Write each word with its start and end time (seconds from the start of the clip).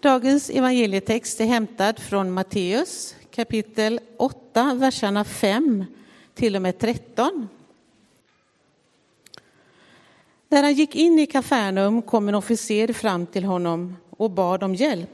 Dagens 0.00 0.50
evangelietext 0.50 1.40
är 1.40 1.46
hämtad 1.46 1.98
från 1.98 2.30
Matteus 2.30 3.14
kapitel 3.30 4.00
8, 4.16 4.74
verserna 4.74 5.24
5 5.24 5.84
till 6.34 6.56
och 6.56 6.62
med 6.62 6.78
13. 6.78 7.48
När 10.48 10.62
han 10.62 10.74
gick 10.74 10.94
in 10.94 11.18
i 11.18 11.26
Kafarnaum 11.26 12.02
kom 12.02 12.28
en 12.28 12.34
officer 12.34 12.92
fram 12.92 13.26
till 13.26 13.44
honom 13.44 13.96
och 14.10 14.30
bad 14.30 14.62
om 14.62 14.74
hjälp. 14.74 15.10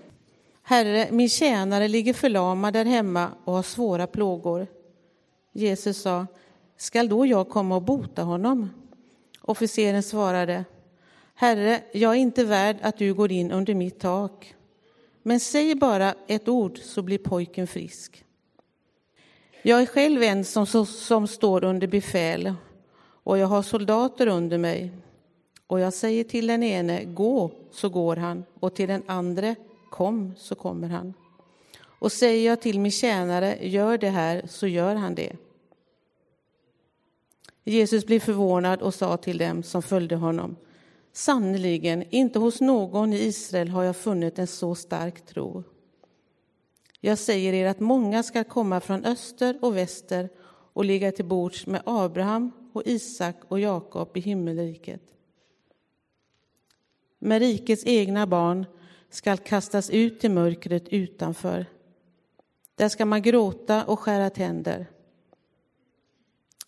Herre, 0.63 1.09
min 1.11 1.29
tjänare 1.29 1.89
ligger 1.89 2.13
förlamad 2.15 2.73
där 2.73 2.85
hemma 2.85 3.31
och 3.45 3.53
har 3.53 3.63
svåra 3.63 4.07
plågor. 4.07 4.67
Jesus 5.53 6.03
sa, 6.03 6.27
skall 6.77 7.09
då 7.09 7.27
jag 7.27 7.49
komma 7.49 7.77
och 7.77 7.83
bota 7.83 8.23
honom? 8.23 8.71
Officeren 9.41 10.03
svarade, 10.03 10.65
Herre, 11.35 11.81
jag 11.93 12.13
är 12.13 12.19
inte 12.19 12.45
värd 12.45 12.77
att 12.83 12.99
du 12.99 13.15
går 13.15 13.33
in 13.33 13.53
under 13.53 13.75
mitt 13.75 13.99
tak. 13.99 14.55
Men 15.27 15.41
säg 15.41 15.75
bara 15.75 16.15
ett 16.27 16.49
ord 16.49 16.79
så 16.79 17.03
blir 17.03 17.19
pojken 17.19 17.67
frisk. 17.67 18.25
Jag 19.63 19.83
är 19.83 19.87
själv 19.87 20.23
en 20.23 20.45
som, 20.45 20.87
som 20.87 21.27
står 21.27 21.65
under 21.65 21.87
befäl 21.87 22.55
och 22.99 23.39
jag 23.39 23.47
har 23.47 23.63
soldater 23.63 24.27
under 24.27 24.59
mig. 24.59 24.93
Och 25.67 25.81
jag 25.81 25.93
säger 25.93 26.25
till 26.25 26.47
den 26.47 26.63
ene, 26.63 27.05
gå, 27.05 27.51
så 27.71 27.89
går 27.89 28.17
han, 28.17 28.45
och 28.61 28.75
till 28.75 28.89
den 28.89 29.03
andra, 29.07 29.55
kom, 29.91 30.35
så 30.37 30.55
kommer 30.55 30.89
han. 30.89 31.15
Och 31.81 32.13
säger 32.13 32.47
jag 32.47 32.61
till 32.61 32.81
min 32.81 32.93
tjänare, 32.93 33.59
gör 33.61 33.99
det 33.99 34.11
här, 34.11 34.43
så 34.49 34.67
gör 34.67 34.95
han 34.95 35.15
det. 35.15 35.37
Jesus 37.65 38.07
blev 38.07 38.21
förvånad 38.21 38.83
och 38.83 38.95
sa 38.95 39.17
till 39.17 39.39
dem 39.39 39.63
som 39.63 39.83
följde 39.83 40.17
honom, 40.17 40.57
sannerligen, 41.15 42.05
inte 42.11 42.39
hos 42.39 42.61
någon 42.61 43.13
i 43.13 43.17
Israel 43.17 43.69
har 43.69 43.83
jag 43.83 43.97
funnit 43.97 44.39
en 44.39 44.47
så 44.47 44.75
stark 44.75 45.27
tro. 45.27 45.63
Jag 47.01 47.19
säger 47.19 47.53
er 47.53 47.67
att 47.67 47.81
många 47.81 48.23
ska 48.23 48.45
komma 48.45 48.81
från 48.81 49.05
öster 49.05 49.59
och 49.63 49.77
väster 49.77 50.29
och 50.73 50.85
ligga 50.85 51.13
till 51.13 51.25
bords 51.25 51.67
med 51.67 51.83
Abraham 51.87 52.53
och 52.73 52.83
Isak 52.87 53.37
och 53.49 53.61
Jakob 53.61 54.17
i 54.17 54.21
himmelriket. 54.21 55.03
Men 57.19 57.41
rikets 57.41 57.87
egna 57.87 58.27
barn 58.27 58.67
skall 59.11 59.39
kastas 59.39 59.91
ut 59.91 60.25
i 60.25 60.29
mörkret 60.29 60.89
utanför. 60.89 61.67
Där 62.75 62.89
ska 62.89 63.05
man 63.05 63.23
gråta 63.23 63.85
och 63.85 64.01
skära 64.01 64.31
tänder. 64.31 64.87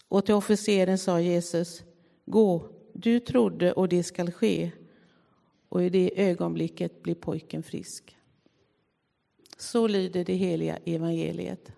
Och 0.09 0.27
till 0.27 0.35
officeren 0.35 0.99
sa 0.99 1.21
Jesus, 1.21 1.83
gå, 2.27 2.76
du 2.99 3.21
trodde 3.21 3.73
och 3.73 3.89
det 3.89 4.03
skall 4.03 4.31
ske. 4.31 4.71
Och 5.69 5.83
i 5.83 5.89
det 5.89 6.11
ögonblicket 6.17 7.03
blir 7.03 7.15
pojken 7.15 7.63
frisk. 7.63 8.17
Så 9.57 9.87
lyder 9.87 10.25
det 10.25 10.35
heliga 10.35 10.79
evangeliet. 10.85 11.73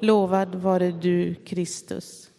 Lovad 0.00 0.54
vare 0.54 0.90
du, 0.90 1.34
Kristus. 1.34 2.30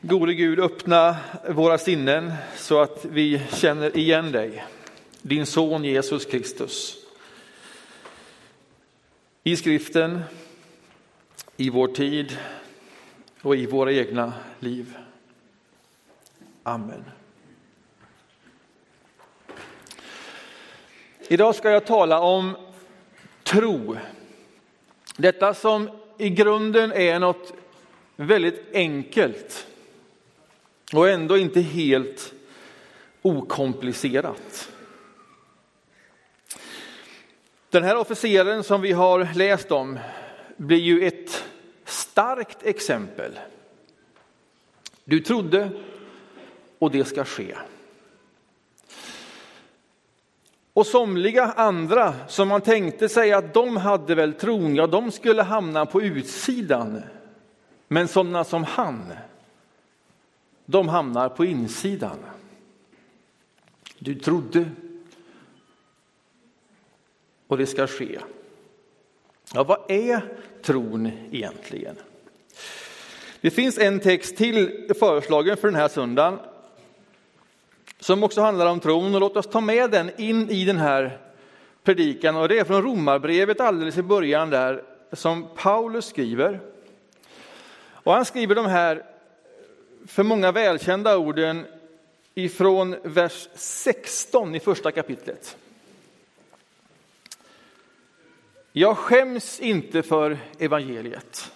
Gode 0.00 0.34
Gud, 0.34 0.60
öppna 0.60 1.16
våra 1.48 1.78
sinnen 1.78 2.32
så 2.56 2.80
att 2.80 3.04
vi 3.04 3.42
känner 3.52 3.96
igen 3.96 4.32
dig, 4.32 4.64
din 5.22 5.46
son 5.46 5.84
Jesus 5.84 6.24
Kristus. 6.24 6.96
I 9.44 9.56
skriften, 9.56 10.20
i 11.56 11.70
vår 11.70 11.88
tid 11.88 12.36
och 13.42 13.56
i 13.56 13.66
våra 13.66 13.92
egna 13.92 14.32
liv. 14.58 14.96
Amen. 16.68 17.04
Idag 21.28 21.54
ska 21.54 21.70
jag 21.70 21.86
tala 21.86 22.20
om 22.20 22.56
tro. 23.42 23.96
Detta 25.16 25.54
som 25.54 25.90
i 26.18 26.30
grunden 26.30 26.92
är 26.92 27.18
något 27.18 27.52
väldigt 28.16 28.74
enkelt 28.74 29.66
och 30.92 31.08
ändå 31.08 31.38
inte 31.38 31.60
helt 31.60 32.32
okomplicerat. 33.22 34.70
Den 37.70 37.84
här 37.84 37.96
officeren 37.96 38.64
som 38.64 38.80
vi 38.80 38.92
har 38.92 39.28
läst 39.34 39.72
om 39.72 39.98
blir 40.56 40.78
ju 40.78 41.06
ett 41.06 41.44
starkt 41.84 42.62
exempel. 42.62 43.38
Du 45.04 45.20
trodde 45.20 45.70
och 46.78 46.90
det 46.90 47.04
ska 47.04 47.24
ske. 47.24 47.54
Och 50.72 50.86
somliga 50.86 51.44
andra 51.44 52.14
som 52.28 52.48
man 52.48 52.60
tänkte 52.60 53.08
sig 53.08 53.32
att 53.32 53.54
de 53.54 53.76
hade 53.76 54.14
väl 54.14 54.32
tron, 54.32 54.76
ja 54.76 54.86
de 54.86 55.10
skulle 55.10 55.42
hamna 55.42 55.86
på 55.86 56.02
utsidan. 56.02 57.02
Men 57.88 58.08
sådana 58.08 58.44
som 58.44 58.64
han, 58.64 59.12
de 60.66 60.88
hamnar 60.88 61.28
på 61.28 61.44
insidan. 61.44 62.18
Du 63.98 64.14
trodde 64.14 64.70
och 67.46 67.58
det 67.58 67.66
ska 67.66 67.86
ske. 67.86 68.18
Ja, 69.54 69.64
vad 69.64 69.90
är 69.90 70.20
tron 70.62 71.10
egentligen? 71.30 71.96
Det 73.40 73.50
finns 73.50 73.78
en 73.78 74.00
text 74.00 74.36
till 74.36 74.88
föreslagen 74.98 75.56
för 75.56 75.68
den 75.68 75.80
här 75.80 75.88
söndagen 75.88 76.38
som 78.00 78.22
också 78.22 78.40
handlar 78.40 78.66
om 78.66 78.80
tron 78.80 79.14
och 79.14 79.20
låt 79.20 79.36
oss 79.36 79.46
ta 79.46 79.60
med 79.60 79.90
den 79.90 80.10
in 80.20 80.50
i 80.50 80.64
den 80.64 80.76
här 80.76 81.18
predikan 81.82 82.36
och 82.36 82.48
det 82.48 82.58
är 82.58 82.64
från 82.64 82.82
Romarbrevet 82.82 83.60
alldeles 83.60 83.98
i 83.98 84.02
början 84.02 84.50
där 84.50 84.82
som 85.12 85.48
Paulus 85.56 86.06
skriver. 86.06 86.60
Och 87.90 88.12
han 88.12 88.24
skriver 88.24 88.54
de 88.54 88.66
här 88.66 89.04
för 90.06 90.22
många 90.22 90.52
välkända 90.52 91.18
orden 91.18 91.66
ifrån 92.34 92.96
vers 93.02 93.48
16 93.54 94.54
i 94.54 94.60
första 94.60 94.92
kapitlet. 94.92 95.56
Jag 98.72 98.98
skäms 98.98 99.60
inte 99.60 100.02
för 100.02 100.38
evangeliet. 100.58 101.52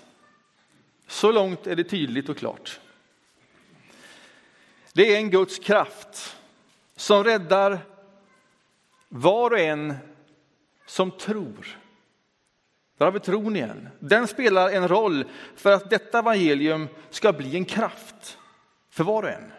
Så 1.06 1.32
långt 1.32 1.66
är 1.66 1.76
det 1.76 1.84
tydligt 1.84 2.28
och 2.28 2.36
klart. 2.36 2.80
Det 4.92 5.14
är 5.14 5.16
en 5.16 5.30
Guds 5.30 5.58
kraft 5.58 6.36
som 6.96 7.24
räddar 7.24 7.78
var 9.08 9.50
och 9.50 9.58
en 9.58 9.94
som 10.86 11.10
tror. 11.10 11.78
Där 12.98 13.06
har 13.06 13.12
vi 13.12 13.20
tron 13.20 13.56
igen. 13.56 13.88
Den 13.98 14.28
spelar 14.28 14.70
en 14.70 14.88
roll 14.88 15.24
för 15.56 15.72
att 15.72 15.90
detta 15.90 16.18
evangelium 16.18 16.88
ska 17.10 17.32
bli 17.32 17.56
en 17.56 17.64
kraft 17.64 18.38
för 18.90 19.04
var 19.04 19.22
och 19.22 19.28
en. 19.28 19.52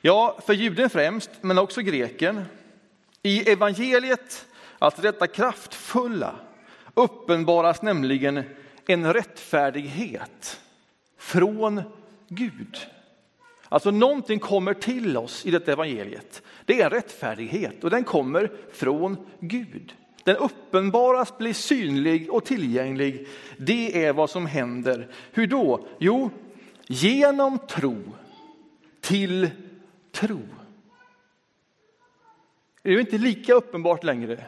Ja, 0.00 0.38
för 0.46 0.52
juden 0.52 0.90
främst, 0.90 1.30
men 1.40 1.58
också 1.58 1.80
greken. 1.80 2.44
I 3.22 3.50
evangeliet, 3.50 4.46
alltså 4.78 5.02
detta 5.02 5.26
kraftfulla, 5.26 6.34
uppenbaras 6.94 7.82
nämligen 7.82 8.44
en 8.86 9.12
rättfärdighet 9.12 10.60
från 11.18 11.82
Gud. 12.28 12.86
Alltså 13.74 13.90
någonting 13.90 14.38
kommer 14.38 14.74
till 14.74 15.16
oss 15.16 15.46
i 15.46 15.50
detta 15.50 15.72
evangeliet. 15.72 16.42
Det 16.64 16.80
är 16.80 16.84
en 16.84 16.90
rättfärdighet 16.90 17.84
och 17.84 17.90
den 17.90 18.04
kommer 18.04 18.52
från 18.72 19.16
Gud. 19.40 19.94
Den 20.24 20.36
uppenbaras, 20.36 21.38
blir 21.38 21.52
synlig 21.52 22.30
och 22.30 22.44
tillgänglig. 22.44 23.28
Det 23.56 24.04
är 24.04 24.12
vad 24.12 24.30
som 24.30 24.46
händer. 24.46 25.08
Hur 25.32 25.46
då? 25.46 25.86
Jo, 25.98 26.30
genom 26.86 27.58
tro 27.58 27.96
till 29.00 29.50
tro. 30.12 30.40
Det 32.82 32.90
är 32.90 33.00
inte 33.00 33.18
lika 33.18 33.54
uppenbart 33.54 34.04
längre 34.04 34.44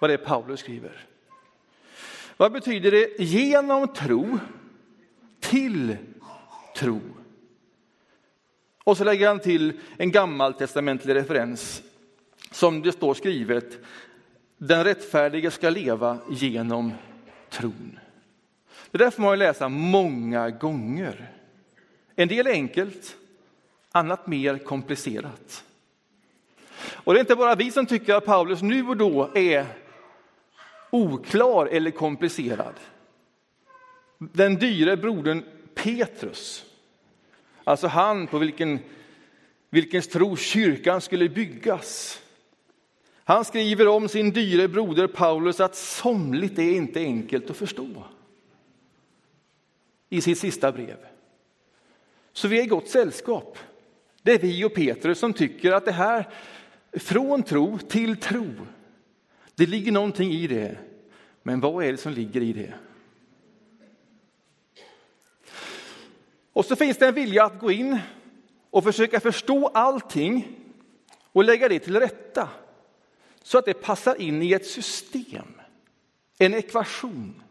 vad 0.00 0.10
det 0.10 0.14
är 0.14 0.18
Paulus 0.18 0.60
skriver. 0.60 1.06
Vad 2.36 2.52
betyder 2.52 2.90
det 2.90 3.24
genom 3.24 3.88
tro 3.88 4.38
till 5.40 5.96
tro? 6.76 7.00
Och 8.84 8.96
så 8.96 9.04
lägger 9.04 9.28
han 9.28 9.40
till 9.40 9.72
en 9.96 10.10
gammaltestamentlig 10.10 11.14
referens 11.14 11.82
som 12.50 12.82
det 12.82 12.92
står 12.92 13.14
skrivet. 13.14 13.78
Den 14.58 14.84
rättfärdige 14.84 15.50
ska 15.50 15.70
leva 15.70 16.18
genom 16.30 16.92
tron. 17.50 17.98
Det 18.90 18.98
där 18.98 19.10
får 19.10 19.22
man 19.22 19.38
läsa 19.38 19.68
många 19.68 20.50
gånger. 20.50 21.30
En 22.16 22.28
del 22.28 22.46
enkelt, 22.46 23.16
annat 23.92 24.26
mer 24.26 24.58
komplicerat. 24.58 25.64
Och 26.84 27.12
det 27.12 27.18
är 27.18 27.20
inte 27.20 27.36
bara 27.36 27.54
vi 27.54 27.70
som 27.70 27.86
tycker 27.86 28.14
att 28.14 28.24
Paulus 28.24 28.62
nu 28.62 28.88
och 28.88 28.96
då 28.96 29.30
är 29.34 29.66
oklar 30.90 31.66
eller 31.66 31.90
komplicerad. 31.90 32.74
Den 34.18 34.54
dyre 34.54 34.96
brodern 34.96 35.42
Petrus 35.74 36.64
Alltså 37.64 37.86
han 37.86 38.26
på 38.26 38.38
vilken, 38.38 38.78
vilkens 39.70 40.08
tro 40.08 40.36
kyrkan 40.36 41.00
skulle 41.00 41.28
byggas. 41.28 42.20
Han 43.24 43.44
skriver 43.44 43.88
om 43.88 44.08
sin 44.08 44.30
dyre 44.30 44.68
broder 44.68 45.06
Paulus 45.06 45.60
att 45.60 45.76
somligt 45.76 46.58
är 46.58 46.72
inte 46.72 47.00
enkelt 47.00 47.50
att 47.50 47.56
förstå. 47.56 48.04
I 50.08 50.20
sitt 50.20 50.38
sista 50.38 50.72
brev. 50.72 50.96
Så 52.32 52.48
vi 52.48 52.58
är 52.58 52.64
i 52.64 52.66
gott 52.66 52.88
sällskap. 52.88 53.58
Det 54.22 54.32
är 54.32 54.38
vi 54.38 54.64
och 54.64 54.74
Petrus 54.74 55.18
som 55.18 55.32
tycker 55.32 55.72
att 55.72 55.84
det 55.84 55.92
här 55.92 56.28
från 56.92 57.42
tro 57.42 57.78
till 57.78 58.16
tro, 58.16 58.46
det 59.54 59.66
ligger 59.66 59.92
någonting 59.92 60.32
i 60.32 60.46
det. 60.46 60.78
Men 61.42 61.60
vad 61.60 61.84
är 61.84 61.92
det 61.92 61.98
som 61.98 62.12
ligger 62.12 62.40
i 62.40 62.52
det? 62.52 62.74
Och 66.52 66.64
så 66.64 66.76
finns 66.76 66.98
det 66.98 67.06
en 67.06 67.14
vilja 67.14 67.44
att 67.44 67.60
gå 67.60 67.70
in 67.70 67.98
och 68.70 68.84
försöka 68.84 69.20
förstå 69.20 69.70
allting 69.74 70.48
och 71.32 71.44
lägga 71.44 71.68
det 71.68 71.78
till 71.78 72.00
rätta 72.00 72.48
så 73.42 73.58
att 73.58 73.64
det 73.64 73.74
passar 73.74 74.20
in 74.20 74.42
i 74.42 74.52
ett 74.52 74.66
system, 74.66 75.60
en 76.38 76.54
ekvation. 76.54 77.42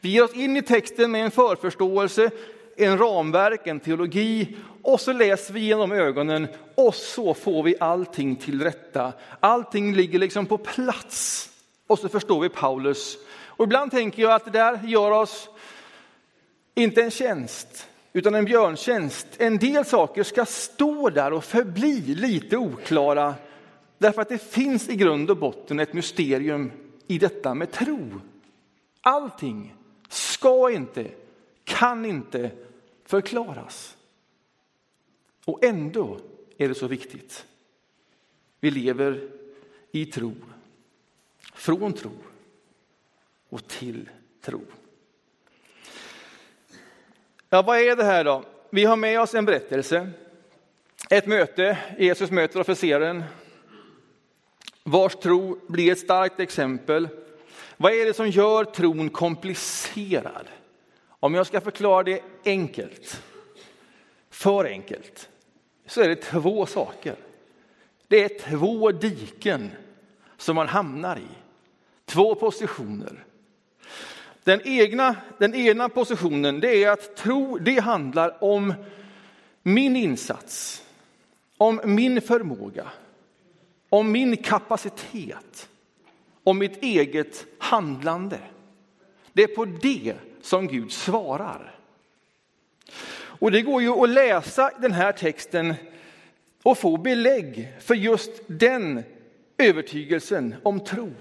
Vi 0.00 0.08
ger 0.08 0.24
oss 0.24 0.34
in 0.34 0.56
i 0.56 0.62
texten 0.62 1.10
med 1.10 1.24
en 1.24 1.30
förförståelse, 1.30 2.30
en 2.76 2.98
ramverk, 2.98 3.66
en 3.66 3.80
teologi 3.80 4.56
och 4.82 5.00
så 5.00 5.12
läser 5.12 5.54
vi 5.54 5.60
genom 5.60 5.92
ögonen 5.92 6.46
och 6.74 6.94
så 6.94 7.34
får 7.34 7.62
vi 7.62 7.74
allting 7.80 8.36
till 8.36 8.62
rätta. 8.62 9.12
Allting 9.40 9.94
ligger 9.94 10.18
liksom 10.18 10.46
på 10.46 10.58
plats 10.58 11.50
och 11.86 11.98
så 11.98 12.08
förstår 12.08 12.40
vi 12.40 12.48
Paulus. 12.48 13.18
Och 13.44 13.64
ibland 13.64 13.90
tänker 13.90 14.22
jag 14.22 14.32
att 14.32 14.44
det 14.44 14.50
där 14.50 14.80
gör 14.84 15.10
oss 15.10 15.48
inte 16.74 17.02
en 17.02 17.10
tjänst 17.10 17.89
utan 18.12 18.34
en 18.34 18.44
björntjänst. 18.44 19.26
En 19.38 19.58
del 19.58 19.84
saker 19.84 20.22
ska 20.22 20.44
stå 20.44 21.10
där 21.10 21.32
och 21.32 21.44
förbli 21.44 22.00
lite 22.00 22.56
oklara 22.56 23.34
därför 23.98 24.22
att 24.22 24.28
det 24.28 24.42
finns 24.42 24.88
i 24.88 24.96
grund 24.96 25.30
och 25.30 25.36
botten 25.36 25.80
ett 25.80 25.92
mysterium 25.92 26.72
i 27.06 27.18
detta 27.18 27.54
med 27.54 27.72
tro. 27.72 28.20
Allting 29.00 29.74
ska 30.08 30.70
inte, 30.70 31.10
kan 31.64 32.04
inte 32.04 32.50
förklaras. 33.04 33.96
Och 35.44 35.64
ändå 35.64 36.18
är 36.58 36.68
det 36.68 36.74
så 36.74 36.86
viktigt. 36.86 37.46
Vi 38.60 38.70
lever 38.70 39.30
i 39.90 40.06
tro, 40.06 40.34
från 41.54 41.92
tro 41.92 42.10
och 43.48 43.66
till 43.66 44.10
tro. 44.40 44.60
Ja, 47.52 47.62
vad 47.62 47.78
är 47.78 47.96
det 47.96 48.04
här 48.04 48.24
då? 48.24 48.44
Vi 48.70 48.84
har 48.84 48.96
med 48.96 49.20
oss 49.20 49.34
en 49.34 49.44
berättelse. 49.44 50.10
Ett 51.10 51.26
möte, 51.26 51.78
Jesus 51.98 52.30
möter 52.30 52.60
officeren 52.60 53.24
vars 54.82 55.14
tro 55.16 55.58
blir 55.68 55.92
ett 55.92 55.98
starkt 55.98 56.40
exempel. 56.40 57.08
Vad 57.76 57.92
är 57.92 58.06
det 58.06 58.14
som 58.14 58.28
gör 58.28 58.64
tron 58.64 59.10
komplicerad? 59.10 60.46
Om 61.08 61.34
jag 61.34 61.46
ska 61.46 61.60
förklara 61.60 62.02
det 62.02 62.22
enkelt, 62.44 63.22
för 64.30 64.64
enkelt, 64.64 65.28
så 65.86 66.00
är 66.00 66.08
det 66.08 66.16
två 66.16 66.66
saker. 66.66 67.16
Det 68.08 68.24
är 68.24 68.38
två 68.38 68.92
diken 68.92 69.70
som 70.36 70.56
man 70.56 70.68
hamnar 70.68 71.16
i, 71.16 71.36
två 72.04 72.34
positioner. 72.34 73.24
Den, 74.44 74.60
egna, 74.64 75.16
den 75.38 75.54
ena 75.54 75.88
positionen 75.88 76.60
det 76.60 76.84
är 76.84 76.90
att 76.90 77.16
tro 77.16 77.58
det 77.58 77.78
handlar 77.78 78.44
om 78.44 78.74
min 79.62 79.96
insats, 79.96 80.84
om 81.56 81.80
min 81.84 82.20
förmåga, 82.20 82.86
om 83.88 84.12
min 84.12 84.36
kapacitet, 84.36 85.68
om 86.44 86.58
mitt 86.58 86.82
eget 86.82 87.46
handlande. 87.58 88.38
Det 89.32 89.42
är 89.42 89.56
på 89.56 89.64
det 89.64 90.14
som 90.42 90.68
Gud 90.68 90.92
svarar. 90.92 91.74
Och 93.40 93.50
det 93.50 93.62
går 93.62 93.82
ju 93.82 93.90
att 93.90 94.08
läsa 94.08 94.70
den 94.78 94.92
här 94.92 95.12
texten 95.12 95.74
och 96.62 96.78
få 96.78 96.96
belägg 96.96 97.72
för 97.80 97.94
just 97.94 98.30
den 98.46 99.02
övertygelsen 99.58 100.54
om 100.62 100.80
tro. 100.80 101.12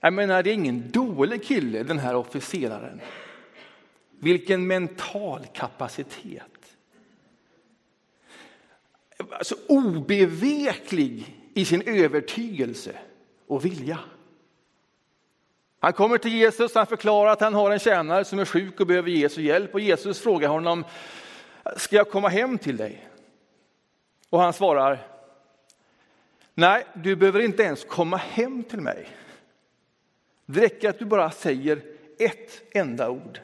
Jag 0.00 0.12
menar, 0.12 0.42
det 0.42 0.50
är 0.50 0.54
ingen 0.54 0.90
dålig 0.90 1.44
kille, 1.44 1.82
den 1.82 1.98
här 1.98 2.14
officeraren. 2.14 3.00
Vilken 4.18 4.66
mental 4.66 5.46
kapacitet. 5.52 6.76
Alltså 9.30 9.54
obeveklig 9.68 11.36
i 11.54 11.64
sin 11.64 11.82
övertygelse 11.82 12.98
och 13.46 13.64
vilja. 13.64 13.98
Han 15.80 15.92
kommer 15.92 16.18
till 16.18 16.34
Jesus, 16.34 16.74
han 16.74 16.86
förklarar 16.86 17.30
att 17.30 17.40
han 17.40 17.54
har 17.54 17.70
en 17.70 17.78
tjänare 17.78 18.24
som 18.24 18.38
är 18.38 18.44
sjuk 18.44 18.80
och 18.80 18.86
behöver 18.86 19.10
Jesu 19.10 19.42
hjälp 19.42 19.74
och 19.74 19.80
Jesus 19.80 20.20
frågar 20.20 20.48
honom, 20.48 20.84
ska 21.76 21.96
jag 21.96 22.10
komma 22.10 22.28
hem 22.28 22.58
till 22.58 22.76
dig? 22.76 23.08
Och 24.30 24.40
han 24.40 24.52
svarar, 24.52 25.06
nej, 26.54 26.86
du 26.94 27.16
behöver 27.16 27.40
inte 27.40 27.62
ens 27.62 27.84
komma 27.84 28.16
hem 28.16 28.62
till 28.62 28.80
mig. 28.80 29.08
Det 30.50 30.60
räcker 30.60 30.90
att 30.90 30.98
du 30.98 31.04
bara 31.04 31.30
säger 31.30 31.82
ett 32.18 32.62
enda 32.70 33.10
ord 33.10 33.40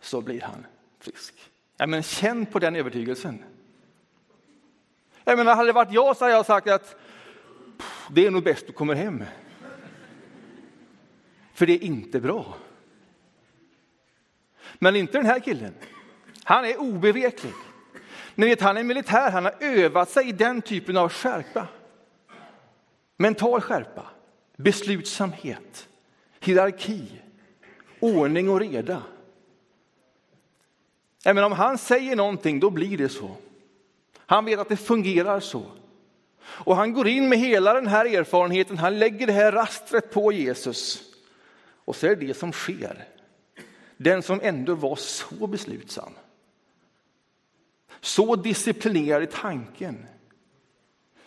så 0.00 0.20
blir 0.20 0.40
han 0.40 0.66
frisk. 0.98 1.34
Ja, 1.76 1.86
men 1.86 2.02
känn 2.02 2.46
på 2.46 2.58
den 2.58 2.76
övertygelsen. 2.76 3.44
Jag 5.24 5.38
menar, 5.38 5.54
hade 5.54 5.68
det 5.68 5.72
varit 5.72 5.92
jag 5.92 6.16
så 6.16 6.24
hade 6.24 6.34
jag 6.34 6.46
sagt 6.46 6.68
att 6.68 6.96
det 8.10 8.26
är 8.26 8.30
nog 8.30 8.44
bäst 8.44 8.66
du 8.66 8.72
kommer 8.72 8.94
hem. 8.94 9.24
För 11.54 11.66
det 11.66 11.72
är 11.72 11.82
inte 11.82 12.20
bra. 12.20 12.56
Men 14.78 14.96
inte 14.96 15.18
den 15.18 15.26
här 15.26 15.40
killen. 15.40 15.74
Han 16.44 16.64
är 16.64 16.80
obeveklig. 16.80 17.52
Ni 18.34 18.46
vet, 18.46 18.60
han 18.60 18.76
är 18.76 18.84
militär, 18.84 19.30
han 19.30 19.44
har 19.44 19.54
övat 19.60 20.10
sig 20.10 20.28
i 20.28 20.32
den 20.32 20.62
typen 20.62 20.96
av 20.96 21.08
skärpa. 21.08 21.68
Mental 23.16 23.60
skärpa, 23.60 24.10
beslutsamhet, 24.56 25.88
hierarki, 26.42 27.22
ordning 28.00 28.48
och 28.48 28.60
reda. 28.60 29.02
Även 31.24 31.44
om 31.44 31.52
han 31.52 31.78
säger 31.78 32.16
någonting, 32.16 32.60
då 32.60 32.70
blir 32.70 32.98
det 32.98 33.08
så. 33.08 33.36
Han 34.16 34.44
vet 34.44 34.58
att 34.58 34.68
det 34.68 34.76
fungerar 34.76 35.40
så. 35.40 35.64
Och 36.42 36.76
han 36.76 36.92
går 36.92 37.08
in 37.08 37.28
med 37.28 37.38
hela 37.38 37.74
den 37.74 37.86
här 37.86 38.04
erfarenheten, 38.04 38.78
han 38.78 38.98
lägger 38.98 39.26
det 39.26 39.32
här 39.32 39.52
rastret 39.52 40.12
på 40.12 40.32
Jesus. 40.32 41.02
Och 41.84 41.96
så 41.96 42.06
är 42.06 42.16
det 42.16 42.26
det 42.26 42.34
som 42.34 42.52
sker. 42.52 43.08
Den 43.96 44.22
som 44.22 44.40
ändå 44.42 44.74
var 44.74 44.96
så 44.96 45.46
beslutsam. 45.46 46.12
Så 48.00 48.36
disciplinerad 48.36 49.22
i 49.22 49.26
tanken. 49.26 50.06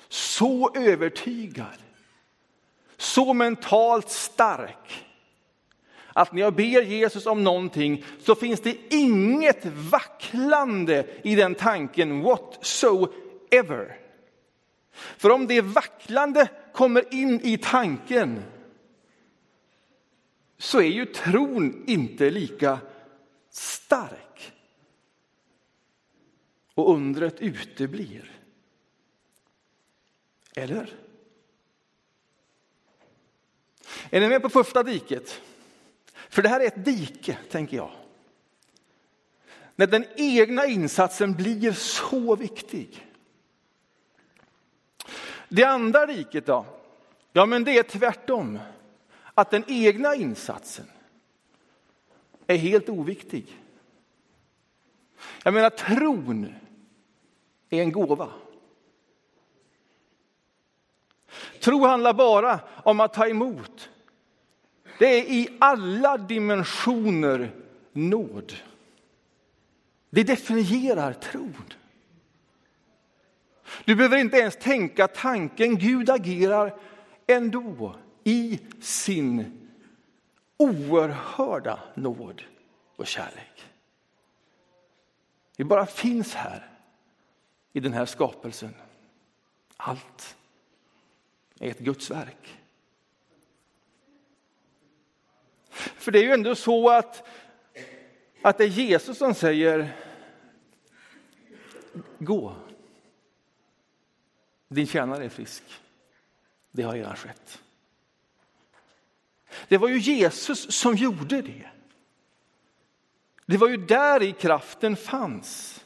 Så 0.10 0.76
övertygad. 0.76 1.78
Så 2.98 3.34
mentalt 3.34 4.10
stark. 4.10 5.05
Att 6.18 6.34
när 6.34 6.42
jag 6.42 6.56
ber 6.56 6.82
Jesus 6.82 7.26
om 7.26 7.44
någonting 7.44 8.06
så 8.20 8.36
finns 8.36 8.62
det 8.62 8.78
inget 8.90 9.66
vacklande 9.66 11.08
i 11.24 11.36
den 11.36 11.56
tanken 11.56 12.22
whatsoever. 12.22 14.00
För 14.92 15.30
om 15.30 15.48
det 15.48 15.62
vacklande 15.62 16.48
kommer 16.74 17.14
in 17.14 17.42
i 17.44 17.58
tanken 17.58 18.44
så 20.58 20.80
är 20.80 20.92
ju 20.92 21.06
tron 21.06 21.84
inte 21.88 22.30
lika 22.30 22.80
stark. 23.50 24.54
Och 26.74 26.94
undret 26.94 27.40
uteblir. 27.40 28.42
Eller? 30.56 30.90
Är 34.10 34.22
ni 34.22 34.30
med 34.30 34.42
på 34.42 34.50
första 34.50 34.84
diket? 34.84 35.42
För 36.36 36.42
det 36.42 36.50
här 36.50 36.60
är 36.60 36.68
ett 36.68 36.86
dike, 36.86 37.38
tänker 37.50 37.78
jag. 37.78 37.92
När 39.76 39.88
den 39.88 40.06
egna 40.16 40.66
insatsen 40.66 41.34
blir 41.34 41.72
så 41.72 42.36
viktig. 42.36 43.08
Det 45.50 45.64
andra 45.64 46.06
riket 46.06 46.46
då? 46.46 46.66
Ja, 47.34 47.46
men 47.46 47.64
det 47.64 47.78
är 47.78 47.84
tvärtom. 47.84 48.60
Att 49.34 49.52
den 49.52 49.64
egna 49.68 50.16
insatsen 50.16 50.86
är 52.48 52.58
helt 52.58 52.90
oviktig. 52.90 53.62
Jag 55.44 55.54
menar, 55.54 55.70
tron 55.70 56.54
är 57.70 57.82
en 57.82 57.92
gåva. 57.92 58.30
Tro 61.60 61.86
handlar 61.86 62.14
bara 62.14 62.60
om 62.84 63.00
att 63.00 63.14
ta 63.14 63.28
emot. 63.28 63.90
Det 65.00 65.06
är 65.06 65.24
i 65.24 65.50
alla 65.60 66.18
dimensioner 66.18 67.52
nåd. 67.92 68.54
Det 70.10 70.24
definierar 70.24 71.14
tron. 71.14 71.74
Du 73.86 73.96
behöver 73.96 74.18
inte 74.18 74.38
ens 74.38 74.56
tänka 74.58 75.08
tanken, 75.08 75.78
Gud 75.78 76.10
agerar 76.10 76.80
ändå 77.28 77.96
i 78.24 78.60
sin 78.82 79.62
oerhörda 80.58 81.80
nåd 81.96 82.42
och 82.96 83.08
kärlek. 83.08 83.66
Vi 85.58 85.64
bara 85.64 85.86
finns 85.86 86.34
här 86.34 86.70
i 87.74 87.80
den 87.80 87.94
här 87.94 88.06
skapelsen. 88.06 88.74
Allt 89.78 90.38
är 91.60 91.72
ett 91.72 91.80
Guds 91.80 92.12
verk. 92.12 92.58
För 95.76 96.12
det 96.12 96.20
är 96.20 96.24
ju 96.24 96.32
ändå 96.32 96.56
så 96.56 96.90
att, 96.90 97.28
att 98.42 98.58
det 98.58 98.64
är 98.64 98.68
Jesus 98.68 99.18
som 99.18 99.34
säger 99.34 99.96
gå. 102.20 102.56
Din 104.68 104.88
tjänare 104.88 105.26
är 105.26 105.30
frisk. 105.30 105.64
Det 106.72 106.84
har 106.84 106.94
redan 106.94 107.16
skett. 107.16 107.62
Det 109.68 109.78
var 109.78 109.88
ju 109.88 109.98
Jesus 109.98 110.76
som 110.76 110.96
gjorde 110.96 111.42
det. 111.42 111.70
Det 113.46 113.58
var 113.58 113.68
ju 113.68 113.78
där 113.78 114.24
i 114.24 114.32
kraften 114.32 114.96
fanns. 114.96 115.82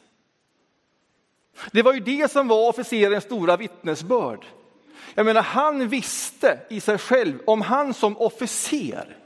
Det 1.71 1.81
var 1.81 1.93
ju 1.93 1.99
det 1.99 2.31
som 2.31 2.47
var 2.47 2.69
officerens 2.69 3.23
stora 3.23 3.57
vittnesbörd. 3.57 4.45
Jag 5.15 5.25
menar, 5.25 5.41
han 5.41 5.87
visste 5.87 6.59
i 6.69 6.81
sig 6.81 6.97
själv, 6.97 7.39
om 7.45 7.61
han 7.61 7.93
som 7.93 8.17
officer 8.17 9.17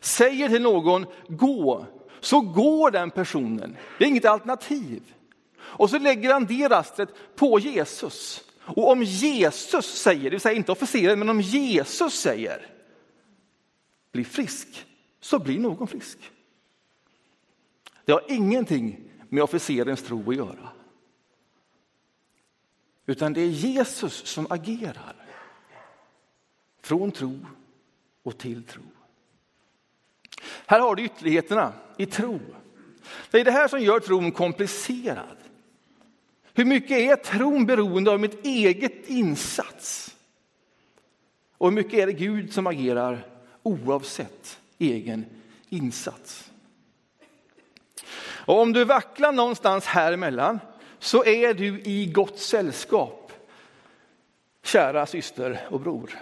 säger 0.00 0.48
till 0.48 0.62
någon 0.62 1.06
gå, 1.28 1.86
så 2.20 2.40
går 2.40 2.90
den 2.90 3.10
personen. 3.10 3.76
Det 3.98 4.04
är 4.04 4.08
inget 4.08 4.24
alternativ. 4.24 5.14
Och 5.58 5.90
så 5.90 5.98
lägger 5.98 6.32
han 6.32 6.46
det 6.46 6.68
rastret 6.68 7.08
på 7.36 7.58
Jesus. 7.58 8.44
Och 8.60 8.90
om 8.90 9.02
Jesus 9.02 9.86
säger, 9.86 10.24
det 10.24 10.30
vill 10.30 10.40
säga 10.40 10.54
inte 10.54 10.72
officeren, 10.72 11.18
men 11.18 11.28
om 11.28 11.40
Jesus 11.40 12.14
säger 12.14 12.66
bli 14.12 14.24
frisk, 14.24 14.86
så 15.20 15.38
blir 15.38 15.58
någon 15.58 15.88
frisk. 15.88 16.18
Det 18.04 18.12
har 18.12 18.24
ingenting 18.28 19.10
med 19.28 19.42
officerens 19.42 20.02
tro 20.02 20.30
att 20.30 20.36
göra. 20.36 20.68
Utan 23.06 23.32
det 23.32 23.40
är 23.40 23.46
Jesus 23.46 24.26
som 24.26 24.46
agerar. 24.50 25.16
Från 26.82 27.12
tro 27.12 27.38
och 28.22 28.38
till 28.38 28.62
tro. 28.62 28.82
Här 30.66 30.80
har 30.80 30.94
du 30.94 31.04
ytterligheterna 31.04 31.72
i 31.96 32.06
tro. 32.06 32.40
Det 33.30 33.40
är 33.40 33.44
det 33.44 33.50
här 33.50 33.68
som 33.68 33.80
gör 33.80 34.00
tron 34.00 34.32
komplicerad. 34.32 35.36
Hur 36.54 36.64
mycket 36.64 36.98
är 36.98 37.16
tron 37.16 37.66
beroende 37.66 38.10
av 38.10 38.20
mitt 38.20 38.46
eget 38.46 39.08
insats? 39.08 40.16
Och 41.58 41.68
hur 41.68 41.74
mycket 41.74 41.94
är 41.94 42.06
det 42.06 42.12
Gud 42.12 42.52
som 42.52 42.66
agerar 42.66 43.26
oavsett 43.62 44.60
egen 44.78 45.26
insats? 45.68 46.50
Och 48.22 48.60
om 48.60 48.72
du 48.72 48.84
vacklar 48.84 49.32
någonstans 49.32 49.86
här 49.86 50.12
emellan 50.12 50.60
så 50.98 51.24
är 51.24 51.54
du 51.54 51.80
i 51.80 52.06
gott 52.06 52.38
sällskap, 52.38 53.32
kära 54.62 55.06
syster 55.06 55.60
och 55.70 55.80
bror. 55.80 56.18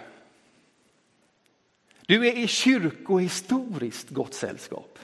Du 2.09 2.27
är 2.27 2.37
i 2.37 2.47
kyrkohistoriskt 2.47 4.09
gott 4.09 4.33
sällskap. 4.33 4.99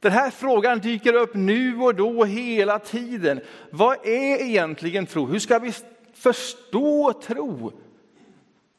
Den 0.00 0.12
här 0.12 0.30
frågan 0.30 0.78
dyker 0.78 1.12
upp 1.12 1.34
nu 1.34 1.76
och 1.76 1.94
då 1.94 2.24
hela 2.24 2.78
tiden. 2.78 3.40
Vad 3.70 4.06
är 4.06 4.42
egentligen 4.42 5.06
tro? 5.06 5.26
Hur 5.26 5.38
ska 5.38 5.58
vi 5.58 5.72
förstå 6.14 7.12
tro? 7.22 7.72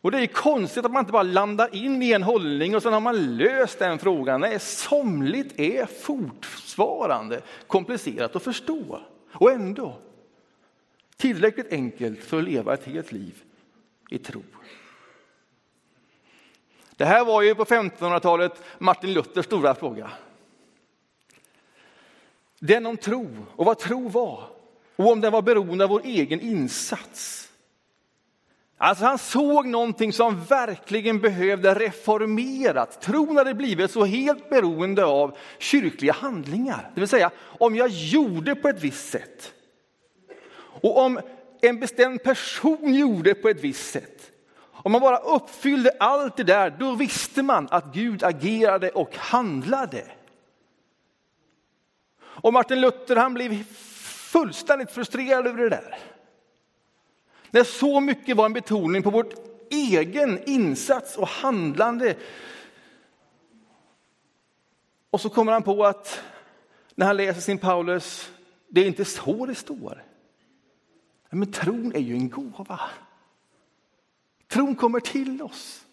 Och 0.02 0.12
det 0.12 0.20
är 0.20 0.28
konstigt 0.28 0.86
att 0.86 0.92
man 0.92 1.00
inte 1.00 1.12
bara 1.12 1.24
landar 1.24 1.76
in 1.76 2.02
i 2.02 2.12
en 2.12 2.24
hållning 2.24 2.76
och 2.76 2.84
sen 2.84 2.94
har 2.94 3.00
man 3.00 3.38
löst 3.38 3.80
den 3.80 4.00
frågan. 4.00 4.42
Nej, 4.42 4.60
somligt 4.60 5.60
är 5.60 5.86
fortfarande 5.86 7.42
komplicerat 7.68 8.36
att 8.36 8.44
förstå. 8.44 9.02
Och 9.34 9.52
ändå 9.52 9.98
tillräckligt 11.18 11.72
enkelt 11.72 12.20
för 12.24 12.38
att 12.38 12.44
leva 12.44 12.74
ett 12.74 12.86
helt 12.86 13.12
liv 13.12 13.44
i 14.10 14.18
tro. 14.18 14.42
Det 17.02 17.06
här 17.06 17.26
var 17.26 17.42
ju 17.42 17.56
på 17.56 17.66
1500-talet 17.66 18.64
Martin 18.78 19.14
Luthers 19.14 19.46
stora 19.46 19.76
fråga. 19.76 20.12
Den 22.60 22.86
om 22.86 22.98
tro 22.98 23.28
och 23.56 23.66
vad 23.66 23.80
tro 23.80 24.08
var 24.08 24.44
och 24.96 25.12
om 25.12 25.22
den 25.22 25.32
var 25.32 25.42
beroende 25.42 25.84
av 25.84 25.90
vår 25.90 26.02
egen 26.04 26.42
insats. 26.42 27.50
Alltså 28.78 29.06
han 29.06 29.18
såg 29.18 29.68
någonting 29.68 30.14
som 30.14 30.44
verkligen 30.44 31.20
behövde 31.20 31.74
reformeras. 31.74 32.98
Tron 32.98 33.38
hade 33.38 33.54
blivit 33.54 33.92
så 33.92 34.06
helt 34.06 34.50
beroende 34.50 35.06
av 35.06 35.38
kyrkliga 35.60 36.14
handlingar. 36.14 36.92
Det 36.94 37.00
vill 37.00 37.10
säga, 37.10 37.32
om 37.40 37.76
jag 37.76 37.90
gjorde 37.90 38.56
på 38.56 38.70
ett 38.70 38.84
visst 38.84 39.10
sätt 39.10 39.54
och 40.82 40.98
om 40.98 41.20
en 41.62 41.80
bestämd 41.80 42.24
person 42.24 42.94
gjorde 42.94 43.34
på 43.34 43.50
ett 43.50 43.64
visst 43.64 43.92
sätt. 43.92 44.31
Om 44.84 44.92
man 44.92 45.02
bara 45.02 45.18
uppfyllde 45.18 45.92
allt 46.00 46.38
det 46.38 46.44
där, 46.44 46.70
då 46.70 46.96
visste 46.96 47.44
man 47.44 47.68
att 47.72 47.94
Gud 47.94 48.24
agerade 48.24 48.90
och 48.90 49.16
handlade. 49.16 50.12
Och 52.22 52.54
Martin 52.54 52.82
Luther 52.82 53.16
han 53.16 53.34
blev 53.34 53.64
fullständigt 54.32 54.92
frustrerad 54.92 55.48
över 55.48 55.64
det 55.64 55.70
där. 55.70 56.00
När 57.52 57.64
så 57.64 58.00
mycket 58.00 58.38
var 58.38 58.46
en 58.46 58.54
betoning 58.54 59.04
på 59.04 59.10
vår 59.10 59.26
egen 59.70 60.44
insats 60.50 61.18
och 61.18 61.28
handlande. 61.28 62.16
Och 65.10 65.22
så 65.22 65.30
kommer 65.30 65.52
han 65.52 65.64
på 65.64 65.86
att 65.86 66.24
när 66.96 67.06
han 67.06 67.18
läser 67.18 67.42
sin 67.42 67.58
Paulus, 67.58 68.32
det 68.68 68.82
är 68.82 68.88
inte 68.88 69.06
så 69.06 69.46
det 69.46 69.56
står. 69.56 70.04
Men 71.30 71.52
tron 71.52 71.96
är 71.96 72.00
ju 72.00 72.14
en 72.14 72.30
gåva. 72.30 72.80
Tron 74.52 74.76
kommer 74.76 75.00
till 75.00 75.42
oss. 75.42 75.86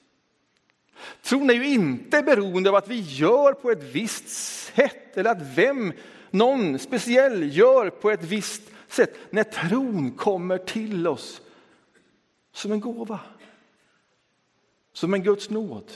Tron 1.23 1.51
är 1.51 1.55
ju 1.55 1.69
inte 1.69 2.23
beroende 2.23 2.71
av 2.71 2.77
att 2.77 2.89
vi 2.89 3.01
gör 3.01 3.53
på 3.53 3.71
ett 3.71 3.83
visst 3.83 4.29
sätt 4.29 5.17
eller 5.17 5.31
att 5.31 5.43
vem 5.43 5.93
någon 6.31 6.79
speciell 6.79 7.57
gör 7.57 7.91
på 7.91 8.11
ett 8.11 8.25
visst 8.25 8.63
sätt. 8.89 9.17
När 9.31 9.45
tron 9.45 10.11
kommer 10.11 10.59
till 10.59 11.07
oss 11.07 11.41
som 12.53 12.73
en 12.73 12.81
gåva. 12.81 13.21
Som 14.93 15.15
en 15.15 15.23
Guds 15.23 15.51
nåd. 15.51 15.93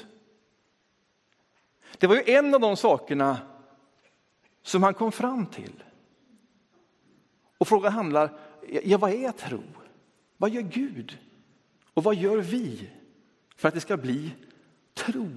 Det 1.98 2.06
var 2.06 2.14
ju 2.14 2.34
en 2.34 2.54
av 2.54 2.60
de 2.60 2.76
sakerna 2.76 3.38
som 4.62 4.82
han 4.82 4.94
kom 4.94 5.12
fram 5.12 5.46
till. 5.46 5.84
Och 7.58 7.68
frågan 7.68 7.92
handlar, 7.92 8.38
ja 8.84 8.98
vad 8.98 9.12
är 9.12 9.32
tro? 9.32 9.62
Vad 10.36 10.50
gör 10.50 10.62
Gud? 10.62 11.18
Och 11.94 12.04
vad 12.04 12.14
gör 12.14 12.36
vi 12.36 12.90
för 13.56 13.68
att 13.68 13.74
det 13.74 13.80
ska 13.80 13.96
bli 13.96 14.30
tro? 14.94 15.28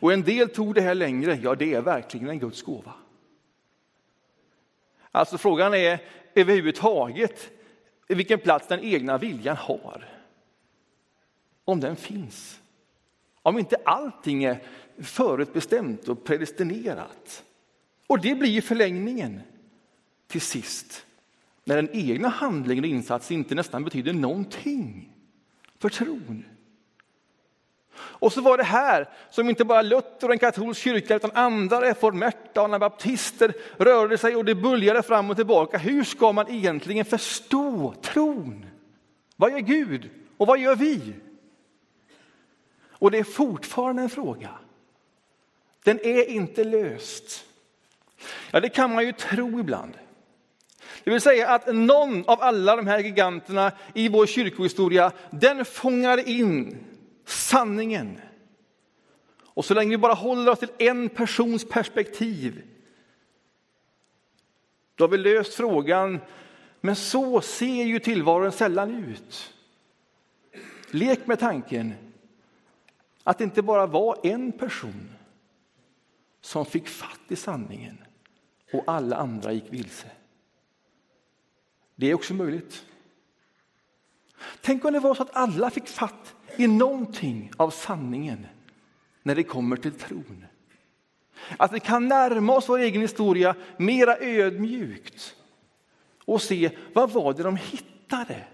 Och 0.00 0.12
en 0.12 0.22
del 0.22 0.48
tog 0.48 0.74
det 0.74 0.80
här 0.80 0.94
längre, 0.94 1.38
ja 1.42 1.54
det 1.54 1.74
är 1.74 1.80
verkligen 1.80 2.28
en 2.28 2.38
Guds 2.38 2.62
gåva. 2.62 2.92
Alltså 5.10 5.38
frågan 5.38 5.74
är 5.74 6.00
överhuvudtaget 6.34 7.50
vilken 8.08 8.38
plats 8.38 8.68
den 8.68 8.80
egna 8.80 9.18
viljan 9.18 9.56
har. 9.56 10.08
Om 11.64 11.80
den 11.80 11.96
finns. 11.96 12.60
Om 13.42 13.58
inte 13.58 13.76
allting 13.84 14.44
är 14.44 14.62
förutbestämt 14.98 16.08
och 16.08 16.24
predestinerat. 16.24 17.44
Och 18.06 18.20
det 18.20 18.34
blir 18.34 18.60
förlängningen 18.60 19.40
till 20.26 20.40
sist. 20.40 21.06
När 21.64 21.76
den 21.76 21.88
egna 21.92 22.28
handlingen 22.28 22.84
och 22.84 22.90
insatsen 22.90 23.36
inte 23.36 23.54
nästan 23.54 23.84
betyder 23.84 24.12
någonting 24.12 25.12
för 25.78 25.88
tron. 25.88 26.44
Och 28.00 28.32
så 28.32 28.40
var 28.40 28.56
det 28.56 28.64
här 28.64 29.08
som 29.30 29.48
inte 29.48 29.64
bara 29.64 29.82
Luther 29.82 30.26
och 30.26 30.32
en 30.32 30.38
katolsk 30.38 30.80
kyrka 30.80 31.16
utan 31.16 31.30
andra 31.34 31.80
reformerta 31.80 32.60
och 32.60 32.66
anabaptister 32.66 33.54
rörde 33.76 34.18
sig 34.18 34.36
och 34.36 34.44
det 34.44 34.54
buljade 34.54 35.02
fram 35.02 35.30
och 35.30 35.36
tillbaka. 35.36 35.78
Hur 35.78 36.04
ska 36.04 36.32
man 36.32 36.50
egentligen 36.50 37.04
förstå 37.04 37.94
tron? 38.02 38.66
Vad 39.36 39.50
gör 39.50 39.58
Gud 39.58 40.10
och 40.36 40.46
vad 40.46 40.58
gör 40.58 40.76
vi? 40.76 41.14
Och 43.00 43.10
det 43.10 43.18
är 43.18 43.24
fortfarande 43.24 44.02
en 44.02 44.10
fråga. 44.10 44.50
Den 45.84 46.00
är 46.00 46.28
inte 46.28 46.64
löst. 46.64 47.44
Ja, 48.50 48.60
det 48.60 48.68
kan 48.68 48.94
man 48.94 49.06
ju 49.06 49.12
tro 49.12 49.60
ibland. 49.60 49.92
Det 51.04 51.10
vill 51.10 51.20
säga 51.20 51.48
att 51.48 51.74
någon 51.74 52.24
av 52.28 52.42
alla 52.42 52.76
de 52.76 52.86
här 52.86 52.98
giganterna 52.98 53.72
i 53.94 54.08
vår 54.08 54.26
kyrkohistoria, 54.26 55.12
den 55.30 55.64
fångar 55.64 56.28
in 56.28 56.78
sanningen. 57.24 58.20
Och 59.44 59.64
så 59.64 59.74
länge 59.74 59.90
vi 59.90 59.98
bara 59.98 60.14
håller 60.14 60.52
oss 60.52 60.58
till 60.58 60.72
en 60.78 61.08
persons 61.08 61.68
perspektiv, 61.68 62.62
då 64.94 65.04
har 65.04 65.08
vi 65.08 65.18
löst 65.18 65.54
frågan. 65.54 66.20
Men 66.80 66.96
så 66.96 67.40
ser 67.40 67.84
ju 67.84 67.98
tillvaron 67.98 68.52
sällan 68.52 69.04
ut. 69.04 69.54
Lek 70.90 71.26
med 71.26 71.38
tanken 71.38 71.94
att 73.24 73.38
det 73.38 73.44
inte 73.44 73.62
bara 73.62 73.86
var 73.86 74.18
en 74.22 74.52
person 74.52 75.10
som 76.40 76.66
fick 76.66 76.88
fatt 76.88 77.20
i 77.28 77.36
sanningen 77.36 77.98
och 78.72 78.84
alla 78.86 79.16
andra 79.16 79.52
gick 79.52 79.72
vilse. 79.72 80.06
Det 82.00 82.10
är 82.10 82.14
också 82.14 82.34
möjligt. 82.34 82.84
Tänk 84.60 84.84
om 84.84 84.92
det 84.92 85.00
var 85.00 85.14
så 85.14 85.22
att 85.22 85.36
alla 85.36 85.70
fick 85.70 85.88
fatt 85.88 86.34
i 86.56 86.66
någonting 86.66 87.52
av 87.56 87.70
sanningen 87.70 88.46
när 89.22 89.34
det 89.34 89.42
kommer 89.42 89.76
till 89.76 89.92
tron. 89.92 90.44
Att 91.56 91.72
vi 91.72 91.80
kan 91.80 92.08
närma 92.08 92.56
oss 92.56 92.68
vår 92.68 92.78
egen 92.78 93.02
historia 93.02 93.54
mera 93.76 94.16
ödmjukt 94.18 95.36
och 96.24 96.42
se 96.42 96.70
vad 96.92 97.10
var 97.10 97.34
det 97.34 97.42
de 97.42 97.56
hittade 97.56 98.44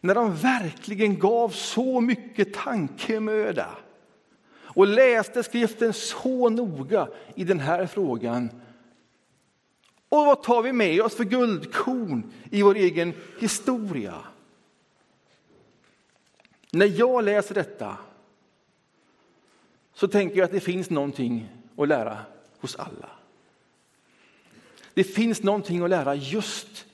när 0.00 0.14
de 0.14 0.36
verkligen 0.36 1.18
gav 1.18 1.48
så 1.48 2.00
mycket 2.00 2.54
tankemöda 2.54 3.68
och 4.56 4.86
läste 4.86 5.42
skriften 5.42 5.92
så 5.92 6.48
noga 6.48 7.08
i 7.34 7.44
den 7.44 7.60
här 7.60 7.86
frågan. 7.86 8.50
Och 10.14 10.26
vad 10.26 10.42
tar 10.42 10.62
vi 10.62 10.72
med 10.72 11.00
oss 11.00 11.14
för 11.14 11.24
guldkorn 11.24 12.32
i 12.50 12.62
vår 12.62 12.74
egen 12.74 13.14
historia? 13.38 14.24
När 16.70 16.86
jag 16.86 17.24
läser 17.24 17.54
detta 17.54 17.96
så 19.94 20.08
tänker 20.08 20.36
jag 20.36 20.44
att 20.44 20.52
det 20.52 20.60
finns 20.60 20.90
någonting 20.90 21.48
att 21.76 21.88
lära 21.88 22.18
hos 22.60 22.76
alla. 22.76 23.10
Det 24.94 25.04
finns 25.04 25.42
någonting 25.42 25.82
att 25.82 25.90
lära 25.90 26.14
just 26.14 26.86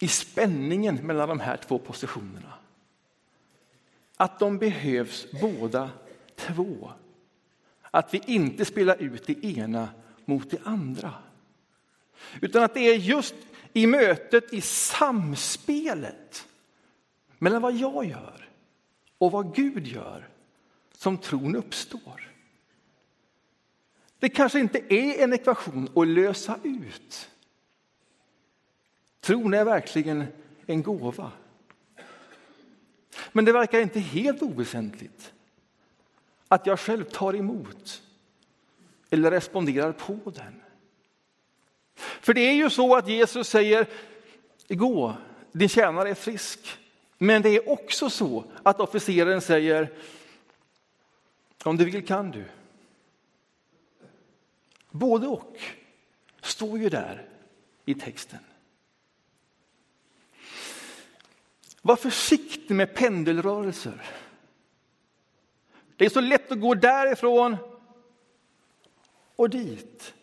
i 0.00 0.08
spänningen 0.08 0.94
mellan 1.06 1.28
de 1.28 1.40
här 1.40 1.56
två 1.56 1.78
positionerna. 1.78 2.52
Att 4.16 4.38
de 4.38 4.58
behövs 4.58 5.26
båda 5.40 5.90
två. 6.34 6.90
Att 7.82 8.14
vi 8.14 8.22
inte 8.26 8.64
spelar 8.64 9.02
ut 9.02 9.26
det 9.26 9.44
ena 9.44 9.88
mot 10.24 10.50
det 10.50 10.60
andra. 10.64 11.14
Utan 12.40 12.62
att 12.62 12.74
det 12.74 12.80
är 12.80 12.94
just 12.94 13.34
i 13.72 13.86
mötet, 13.86 14.52
i 14.52 14.60
samspelet 14.60 16.48
mellan 17.38 17.62
vad 17.62 17.74
jag 17.74 18.04
gör 18.04 18.48
och 19.18 19.32
vad 19.32 19.54
Gud 19.54 19.86
gör 19.86 20.28
som 20.92 21.18
tron 21.18 21.56
uppstår. 21.56 22.32
Det 24.18 24.28
kanske 24.28 24.60
inte 24.60 24.94
är 24.94 25.24
en 25.24 25.32
ekvation 25.32 25.88
att 25.94 26.08
lösa 26.08 26.58
ut. 26.62 27.30
Tron 29.20 29.54
är 29.54 29.64
verkligen 29.64 30.26
en 30.66 30.82
gåva. 30.82 31.32
Men 33.32 33.44
det 33.44 33.52
verkar 33.52 33.80
inte 33.80 34.00
helt 34.00 34.42
oväsentligt 34.42 35.32
att 36.48 36.66
jag 36.66 36.80
själv 36.80 37.04
tar 37.04 37.36
emot 37.36 38.02
eller 39.10 39.30
responderar 39.30 39.92
på 39.92 40.30
den. 40.30 40.62
För 42.26 42.34
det 42.34 42.40
är 42.40 42.52
ju 42.52 42.70
så 42.70 42.96
att 42.96 43.08
Jesus 43.08 43.48
säger, 43.48 43.86
gå, 44.68 45.16
din 45.52 45.68
tjänare 45.68 46.10
är 46.10 46.14
frisk. 46.14 46.78
Men 47.18 47.42
det 47.42 47.48
är 47.48 47.68
också 47.68 48.10
så 48.10 48.44
att 48.62 48.80
officeren 48.80 49.40
säger, 49.40 49.92
om 51.64 51.76
du 51.76 51.84
vill 51.84 52.06
kan 52.06 52.30
du. 52.30 52.44
Både 54.90 55.26
och 55.26 55.58
står 56.42 56.78
ju 56.78 56.88
där 56.88 57.28
i 57.84 57.94
texten. 57.94 58.40
Var 61.82 61.96
försiktig 61.96 62.74
med 62.74 62.94
pendelrörelser. 62.94 64.02
Det 65.96 66.04
är 66.04 66.10
så 66.10 66.20
lätt 66.20 66.52
att 66.52 66.60
gå 66.60 66.74
därifrån 66.74 67.56
och 69.36 69.50
dit. 69.50 70.14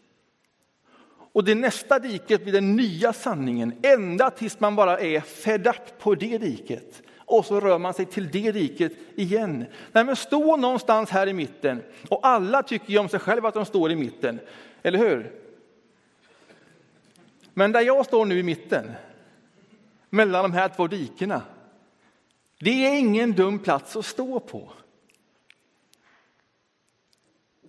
Och 1.33 1.43
det 1.43 1.55
nästa 1.55 1.99
diket 1.99 2.43
blir 2.43 2.53
den 2.53 2.75
nya 2.75 3.13
sanningen, 3.13 3.73
ända 3.81 4.29
tills 4.29 4.59
man 4.59 4.75
bara 4.75 4.99
är 4.99 5.19
fed 5.19 5.67
up 5.67 5.99
på 5.99 6.15
det 6.15 6.37
diket. 6.37 7.01
Och 7.17 7.45
så 7.45 7.59
rör 7.59 7.77
man 7.77 7.93
sig 7.93 8.05
till 8.05 8.31
det 8.31 8.51
diket 8.51 8.93
igen. 9.15 9.65
Nej, 9.91 10.05
men 10.05 10.15
stå 10.15 10.57
någonstans 10.57 11.09
här 11.09 11.27
i 11.27 11.33
mitten. 11.33 11.83
Och 12.09 12.27
alla 12.27 12.63
tycker 12.63 12.89
ju 12.89 12.97
om 12.97 13.09
sig 13.09 13.19
själva 13.19 13.47
att 13.47 13.53
de 13.53 13.65
står 13.65 13.91
i 13.91 13.95
mitten, 13.95 14.39
eller 14.83 14.99
hur? 14.99 15.31
Men 17.53 17.71
där 17.71 17.81
jag 17.81 18.05
står 18.05 18.25
nu 18.25 18.39
i 18.39 18.43
mitten, 18.43 18.91
mellan 20.09 20.43
de 20.43 20.53
här 20.53 20.69
två 20.69 20.87
dikena, 20.87 21.41
det 22.59 22.85
är 22.85 22.99
ingen 22.99 23.31
dum 23.31 23.59
plats 23.59 23.95
att 23.95 24.05
stå 24.05 24.39
på. 24.39 24.73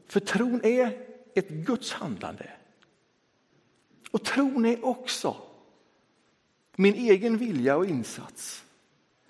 För 0.09 0.21
tron 0.21 0.61
är 0.65 0.99
ett 1.35 1.49
Guds 1.49 1.93
handlande. 1.93 2.51
Och 4.15 4.23
tron 4.23 4.65
är 4.65 4.85
också 4.85 5.37
min 6.77 6.95
egen 6.95 7.39
vilja 7.39 7.77
och 7.77 7.87
insats. 7.87 8.65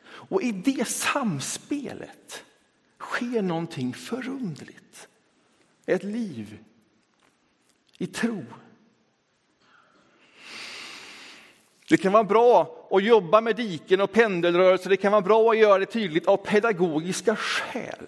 Och 0.05 0.43
i 0.43 0.53
det 0.53 0.89
samspelet 0.89 2.45
sker 3.01 3.43
någonting 3.43 3.95
förundligt. 3.95 5.09
Ett 5.87 6.03
liv 6.03 6.59
i 7.99 8.07
tro. 8.07 8.45
Det 11.89 11.97
kan 11.97 12.13
vara 12.13 12.25
bra 12.25 12.87
att 12.91 13.05
jobba 13.05 13.41
med 13.41 13.57
diken 13.57 14.01
och 14.01 14.13
pendelrörelser. 14.13 14.91
Det 14.91 14.97
kan 14.97 15.13
vara 15.13 15.23
bra 15.23 15.51
att 15.51 15.59
göra 15.59 15.79
det 15.79 15.87
tydligt 15.87 16.27
av 16.27 16.37
pedagogiska 16.37 17.37
skäl. 17.37 18.07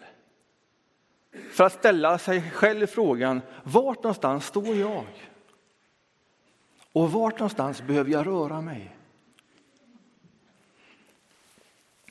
För 1.50 1.64
att 1.64 1.72
ställa 1.72 2.18
sig 2.18 2.50
själv 2.50 2.86
frågan, 2.86 3.40
vart 3.62 4.02
någonstans 4.02 4.46
står 4.46 4.76
jag? 4.76 5.04
Och 6.96 7.12
vart 7.12 7.38
någonstans 7.38 7.82
behöver 7.82 8.10
jag 8.10 8.26
röra 8.26 8.60
mig? 8.60 8.96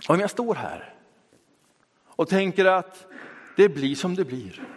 Om 0.07 0.19
jag 0.19 0.29
står 0.29 0.55
här 0.55 0.93
och 2.05 2.29
tänker 2.29 2.65
att 2.65 3.05
det 3.55 3.69
blir 3.69 3.95
som 3.95 4.15
det 4.15 4.25
blir. 4.25 4.67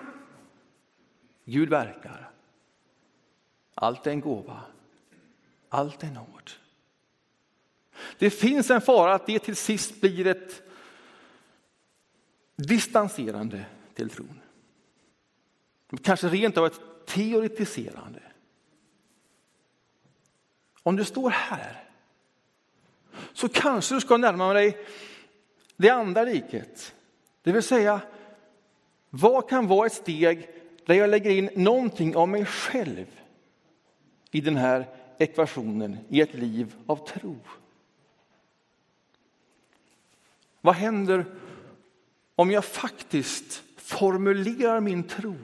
Gud 1.44 1.68
verkar. 1.68 2.31
Allt 3.75 4.07
är 4.07 4.11
en 4.11 4.21
gåva. 4.21 4.61
Allt 5.68 6.03
är 6.03 6.11
nåd. 6.11 6.51
Det 8.18 8.31
finns 8.31 8.71
en 8.71 8.81
fara 8.81 9.14
att 9.14 9.27
det 9.27 9.38
till 9.38 9.57
sist 9.57 10.01
blir 10.01 10.27
ett 10.27 10.62
distanserande 12.57 13.64
till 13.94 14.11
tron. 14.11 14.40
Kanske 16.03 16.29
rent 16.29 16.57
av 16.57 16.66
ett 16.66 16.81
teoretiserande. 17.07 18.28
Om 20.88 20.96
du 20.96 21.05
står 21.05 21.31
här 21.31 21.85
så 23.33 23.48
kanske 23.48 23.94
du 23.94 24.01
ska 24.01 24.16
närma 24.16 24.53
dig 24.53 24.79
det 25.77 25.90
andra 25.90 26.24
riket. 26.24 26.94
Det 27.42 27.53
vill 27.53 27.62
säga, 27.62 28.01
vad 29.11 29.48
kan 29.48 29.66
vara 29.66 29.87
ett 29.87 29.92
steg 29.92 30.48
där 30.87 30.94
jag 30.94 31.11
lägger 31.11 31.31
in 31.31 31.51
någonting 31.55 32.16
av 32.16 32.29
mig 32.29 32.44
själv 32.44 33.07
i 34.31 34.40
den 34.40 34.57
här 34.57 34.87
ekvationen, 35.18 35.98
i 36.09 36.20
ett 36.20 36.35
liv 36.35 36.74
av 36.87 37.07
tro? 37.07 37.37
Vad 40.61 40.74
händer 40.74 41.24
om 42.35 42.51
jag 42.51 42.64
faktiskt 42.64 43.62
formulerar 43.77 44.81
min 44.81 45.03
tro 45.03 45.37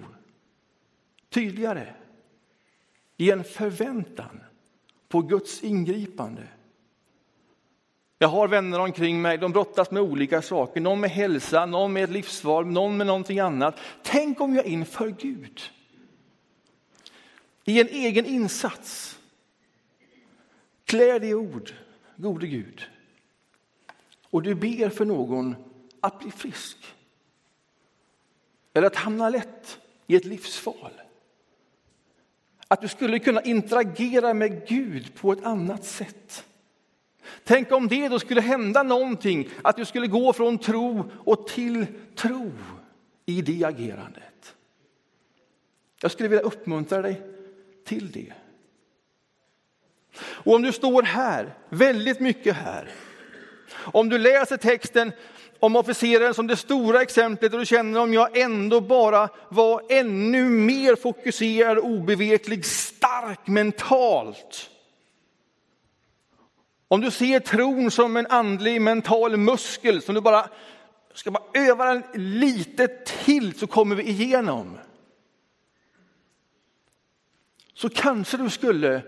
tydligare 1.28 1.94
i 3.16 3.30
en 3.30 3.44
förväntan 3.44 4.40
på 5.14 5.22
Guds 5.22 5.64
ingripande? 5.64 6.48
Jag 8.18 8.28
har 8.28 8.48
vänner 8.48 8.80
omkring 8.80 9.22
mig, 9.22 9.38
de 9.38 9.52
brottas 9.52 9.90
med 9.90 10.02
olika 10.02 10.42
saker, 10.42 10.80
någon 10.80 11.00
med 11.00 11.10
hälsa, 11.10 11.66
någon 11.66 11.92
med 11.92 12.04
ett 12.04 12.10
livsval, 12.10 12.66
någon 12.66 12.96
med 12.96 13.06
någonting 13.06 13.38
annat. 13.38 13.80
Tänk 14.02 14.40
om 14.40 14.54
jag 14.54 14.66
inför 14.66 15.08
Gud 15.08 15.60
i 17.64 17.80
en 17.80 17.88
egen 17.88 18.26
insats 18.26 19.18
klär 20.84 21.20
dig 21.20 21.28
i 21.28 21.34
ord, 21.34 21.74
gode 22.16 22.46
Gud, 22.46 22.82
och 24.30 24.42
du 24.42 24.54
ber 24.54 24.88
för 24.88 25.04
någon 25.04 25.56
att 26.00 26.18
bli 26.18 26.30
frisk. 26.30 26.78
Eller 28.72 28.86
att 28.86 28.96
hamna 28.96 29.28
lätt 29.28 29.78
i 30.06 30.16
ett 30.16 30.24
livsval. 30.24 30.92
Att 32.68 32.80
du 32.80 32.88
skulle 32.88 33.18
kunna 33.18 33.42
interagera 33.42 34.34
med 34.34 34.66
Gud 34.68 35.14
på 35.14 35.32
ett 35.32 35.44
annat 35.44 35.84
sätt. 35.84 36.44
Tänk 37.44 37.72
om 37.72 37.88
det 37.88 38.08
då 38.08 38.18
skulle 38.18 38.40
hända 38.40 38.82
någonting, 38.82 39.48
att 39.62 39.76
du 39.76 39.84
skulle 39.84 40.06
gå 40.06 40.32
från 40.32 40.58
tro 40.58 41.10
och 41.24 41.48
till 41.48 41.86
tro 42.14 42.52
i 43.26 43.42
det 43.42 43.64
agerandet. 43.64 44.54
Jag 46.00 46.10
skulle 46.10 46.28
vilja 46.28 46.44
uppmuntra 46.44 47.02
dig 47.02 47.22
till 47.84 48.12
det. 48.12 48.32
Och 50.20 50.54
om 50.54 50.62
du 50.62 50.72
står 50.72 51.02
här, 51.02 51.54
väldigt 51.68 52.20
mycket 52.20 52.56
här, 52.56 52.90
om 53.84 54.08
du 54.08 54.18
läser 54.18 54.56
texten 54.56 55.12
om 55.60 55.76
officeren 55.76 56.34
som 56.34 56.46
det 56.46 56.56
stora 56.56 57.02
exemplet 57.02 57.52
och 57.52 57.58
du 57.58 57.66
känner 57.66 58.00
om 58.00 58.14
jag 58.14 58.36
ändå 58.36 58.80
bara 58.80 59.28
var 59.48 59.82
ännu 59.88 60.44
mer 60.44 60.96
fokuserad, 60.96 61.78
obeveklig, 61.78 62.64
stark 62.64 63.46
mentalt. 63.46 64.70
Om 66.88 67.00
du 67.00 67.10
ser 67.10 67.40
tron 67.40 67.90
som 67.90 68.16
en 68.16 68.26
andlig 68.26 68.82
mental 68.82 69.36
muskel 69.36 70.02
som 70.02 70.14
du 70.14 70.20
bara 70.20 70.48
ska 71.14 71.30
bara 71.30 71.44
öva 71.54 71.84
den 71.84 72.02
lite 72.14 72.88
till 73.24 73.58
så 73.58 73.66
kommer 73.66 73.96
vi 73.96 74.02
igenom. 74.02 74.78
Så 77.74 77.88
kanske 77.88 78.36
du 78.36 78.50
skulle 78.50 79.02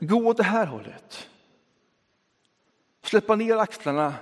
gå 0.00 0.28
åt 0.28 0.36
det 0.36 0.42
här 0.42 0.66
hållet. 0.66 1.28
Släppa 3.12 3.36
ner 3.36 3.56
axlarna. 3.56 4.14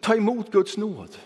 Ta 0.00 0.14
emot 0.14 0.50
Guds 0.50 0.76
nåd. 0.76 1.18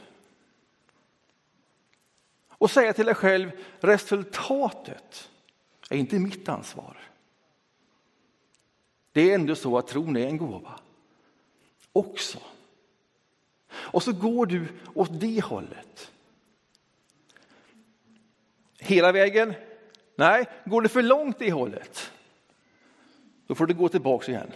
Och 2.48 2.70
säga 2.70 2.92
till 2.92 3.06
dig 3.06 3.14
själv, 3.14 3.50
resultatet 3.80 5.30
är 5.90 5.96
inte 5.96 6.18
mitt 6.18 6.48
ansvar. 6.48 6.96
Det 9.12 9.30
är 9.30 9.34
ändå 9.34 9.54
så 9.54 9.78
att 9.78 9.86
tron 9.86 10.16
är 10.16 10.26
en 10.26 10.36
gåva. 10.36 10.80
Också. 11.92 12.38
Och 13.68 14.02
så 14.02 14.12
går 14.12 14.46
du 14.46 14.68
åt 14.94 15.20
det 15.20 15.44
hållet. 15.44 16.12
Hela 18.78 19.12
vägen? 19.12 19.54
Nej, 20.16 20.46
går 20.64 20.82
det 20.82 20.88
för 20.88 21.02
långt 21.02 21.38
det 21.38 21.52
hållet, 21.52 22.12
då 23.46 23.54
får 23.54 23.66
du 23.66 23.74
gå 23.74 23.88
tillbaka 23.88 24.32
igen. 24.32 24.50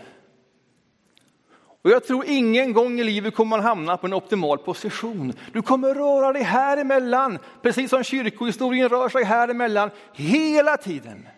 Och 1.82 1.90
jag 1.90 2.04
tror 2.04 2.24
ingen 2.26 2.72
gång 2.72 3.00
i 3.00 3.04
livet 3.04 3.34
kommer 3.34 3.56
man 3.56 3.66
hamna 3.66 3.96
på 3.96 4.06
en 4.06 4.12
optimal 4.12 4.58
position. 4.58 5.32
Du 5.52 5.62
kommer 5.62 5.94
röra 5.94 6.32
dig 6.32 6.42
här 6.42 6.76
emellan, 6.76 7.38
precis 7.62 7.90
som 7.90 8.04
kyrkohistorien 8.04 8.88
rör 8.88 9.08
sig 9.08 9.24
här 9.24 9.48
emellan 9.48 9.90
hela 10.12 10.76
tiden. 10.76 11.28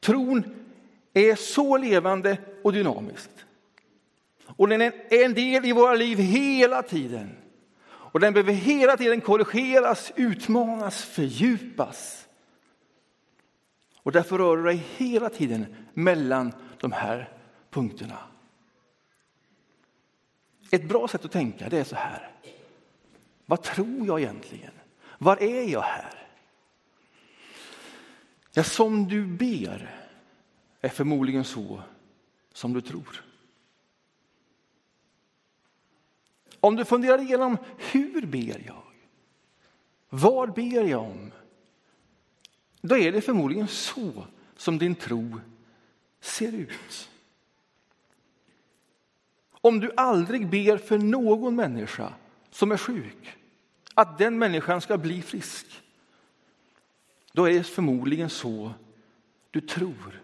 Tron 0.00 0.44
är 1.14 1.34
så 1.34 1.76
levande 1.76 2.38
och 2.62 2.72
dynamisk. 2.72 3.30
Och 4.56 4.68
den 4.68 4.80
är 4.80 4.92
en 5.10 5.34
del 5.34 5.64
i 5.64 5.72
våra 5.72 5.94
liv 5.94 6.18
hela 6.18 6.82
tiden. 6.82 7.36
Och 7.86 8.20
den 8.20 8.32
behöver 8.32 8.52
hela 8.52 8.96
tiden 8.96 9.20
korrigeras, 9.20 10.12
utmanas, 10.16 11.04
fördjupas. 11.04 12.19
Och 14.02 14.12
därför 14.12 14.38
rör 14.38 14.56
du 14.56 14.62
dig 14.62 14.76
hela 14.96 15.30
tiden 15.30 15.74
mellan 15.94 16.52
de 16.80 16.92
här 16.92 17.32
punkterna. 17.70 18.18
Ett 20.70 20.88
bra 20.88 21.08
sätt 21.08 21.24
att 21.24 21.32
tänka 21.32 21.68
det 21.68 21.78
är 21.78 21.84
så 21.84 21.96
här. 21.96 22.30
Vad 23.46 23.62
tror 23.62 24.06
jag 24.06 24.20
egentligen? 24.20 24.72
Var 25.18 25.42
är 25.42 25.62
jag 25.62 25.80
här? 25.80 26.28
Ja, 28.52 28.64
som 28.64 29.08
du 29.08 29.26
ber 29.26 29.94
är 30.80 30.88
förmodligen 30.88 31.44
så 31.44 31.82
som 32.52 32.72
du 32.72 32.80
tror. 32.80 33.24
Om 36.60 36.76
du 36.76 36.84
funderar 36.84 37.18
igenom 37.18 37.56
hur 37.92 38.26
ber 38.26 38.62
jag? 38.66 38.82
Vad 40.08 40.52
ber 40.52 40.84
jag 40.84 41.02
om? 41.02 41.32
Då 42.80 42.98
är 42.98 43.12
det 43.12 43.20
förmodligen 43.20 43.68
så 43.68 44.26
som 44.56 44.78
din 44.78 44.94
tro 44.94 45.40
ser 46.20 46.52
ut. 46.52 47.10
Om 49.50 49.80
du 49.80 49.92
aldrig 49.96 50.48
ber 50.48 50.76
för 50.76 50.98
någon 50.98 51.56
människa 51.56 52.12
som 52.50 52.72
är 52.72 52.76
sjuk, 52.76 53.36
att 53.94 54.18
den 54.18 54.38
människan 54.38 54.80
ska 54.80 54.98
bli 54.98 55.22
frisk, 55.22 55.66
då 57.32 57.48
är 57.48 57.52
det 57.54 57.64
förmodligen 57.64 58.30
så 58.30 58.72
du 59.50 59.60
tror. 59.60 60.22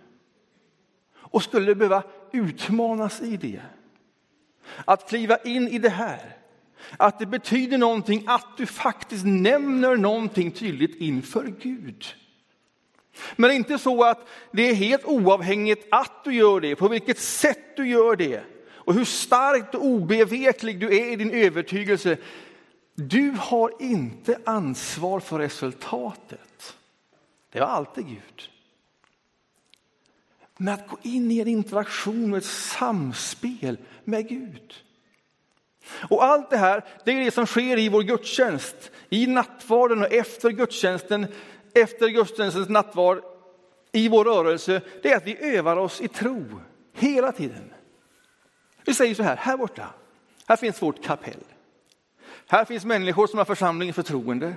Och 1.14 1.42
skulle 1.42 1.66
du 1.66 1.74
behöva 1.74 2.02
utmanas 2.32 3.22
i 3.22 3.36
det, 3.36 3.62
att 4.84 5.08
kliva 5.08 5.36
in 5.36 5.68
i 5.68 5.78
det 5.78 5.88
här, 5.88 6.36
att 6.96 7.18
det 7.18 7.26
betyder 7.26 7.78
någonting 7.78 8.24
att 8.26 8.56
du 8.56 8.66
faktiskt 8.66 9.24
nämner 9.26 9.96
någonting 9.96 10.50
tydligt 10.50 10.96
inför 10.96 11.46
Gud. 11.60 12.04
Men 13.36 13.50
inte 13.50 13.78
så 13.78 14.04
att 14.04 14.28
det 14.50 14.70
är 14.70 14.74
helt 14.74 15.04
oavhängigt 15.04 15.86
att 15.90 16.24
du 16.24 16.34
gör 16.34 16.60
det, 16.60 16.76
på 16.76 16.88
vilket 16.88 17.18
sätt 17.18 17.76
du 17.76 17.88
gör 17.88 18.16
det 18.16 18.42
och 18.86 18.94
hur 18.94 19.04
starkt 19.04 19.74
och 19.74 19.84
obeveklig 19.84 20.80
du 20.80 20.96
är 20.96 21.12
i 21.12 21.16
din 21.16 21.30
övertygelse. 21.30 22.16
Du 22.94 23.30
har 23.38 23.72
inte 23.80 24.38
ansvar 24.44 25.20
för 25.20 25.38
resultatet. 25.38 26.76
Det 27.52 27.60
var 27.60 27.66
alltid 27.66 28.06
Gud. 28.06 28.50
Men 30.56 30.74
att 30.74 30.88
gå 30.88 30.98
in 31.02 31.30
i 31.30 31.38
en 31.38 31.48
interaktion 31.48 32.32
och 32.32 32.38
ett 32.38 32.44
samspel 32.44 33.78
med 34.04 34.28
Gud. 34.28 34.74
Och 36.08 36.24
allt 36.24 36.50
det 36.50 36.56
här, 36.56 36.84
det 37.04 37.12
är 37.12 37.24
det 37.24 37.30
som 37.30 37.46
sker 37.46 37.78
i 37.78 37.88
vår 37.88 38.02
gudstjänst, 38.02 38.90
i 39.10 39.26
nattvarden 39.26 40.02
och 40.02 40.12
efter 40.12 40.50
gudstjänsten, 40.50 41.26
efter 41.76 42.08
gudstjänstens 42.08 42.68
nattvard, 42.68 43.22
i 43.92 44.08
vår 44.08 44.24
rörelse, 44.24 44.82
det 45.02 45.12
är 45.12 45.16
att 45.16 45.26
vi 45.26 45.56
övar 45.56 45.76
oss 45.76 46.00
i 46.00 46.08
tro 46.08 46.44
hela 46.92 47.32
tiden. 47.32 47.72
Vi 48.84 48.94
säger 48.94 49.14
så 49.14 49.22
här, 49.22 49.36
här 49.36 49.56
borta, 49.56 49.94
här 50.46 50.56
finns 50.56 50.82
vårt 50.82 51.04
kapell. 51.04 51.44
Här 52.48 52.64
finns 52.64 52.84
människor 52.84 53.26
som 53.26 53.38
har 53.38 53.44
församlingens 53.44 53.96
förtroende. 53.96 54.54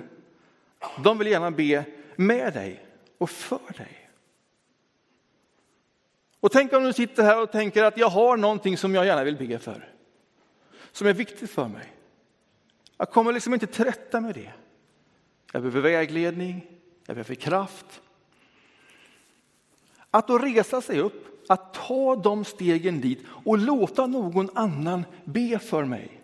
De 1.04 1.18
vill 1.18 1.28
gärna 1.28 1.50
be 1.50 1.84
med 2.16 2.52
dig 2.52 2.86
och 3.18 3.30
för 3.30 3.72
dig. 3.76 4.10
Och 6.40 6.52
tänk 6.52 6.72
om 6.72 6.84
du 6.84 6.92
sitter 6.92 7.22
här 7.22 7.42
och 7.42 7.52
tänker 7.52 7.84
att 7.84 7.98
jag 7.98 8.08
har 8.08 8.36
någonting 8.36 8.76
som 8.76 8.94
jag 8.94 9.06
gärna 9.06 9.24
vill 9.24 9.36
be 9.36 9.58
för. 9.58 9.94
Som 10.92 11.06
är 11.06 11.12
viktigt 11.12 11.50
för 11.50 11.68
mig. 11.68 11.92
Jag 12.96 13.10
kommer 13.10 13.32
liksom 13.32 13.54
inte 13.54 13.66
till 13.66 13.84
rätta 13.84 14.20
med 14.20 14.34
det. 14.34 14.52
Jag 15.52 15.62
behöver 15.62 15.80
vägledning, 15.80 16.79
jag 17.10 17.16
behöver 17.16 17.34
kraft. 17.34 18.00
Att 20.10 20.28
då 20.28 20.38
resa 20.38 20.80
sig 20.80 21.00
upp, 21.00 21.50
att 21.50 21.74
ta 21.74 22.16
de 22.16 22.44
stegen 22.44 23.00
dit 23.00 23.24
och 23.44 23.58
låta 23.58 24.06
någon 24.06 24.50
annan 24.54 25.04
be 25.24 25.58
för 25.58 25.84
mig. 25.84 26.20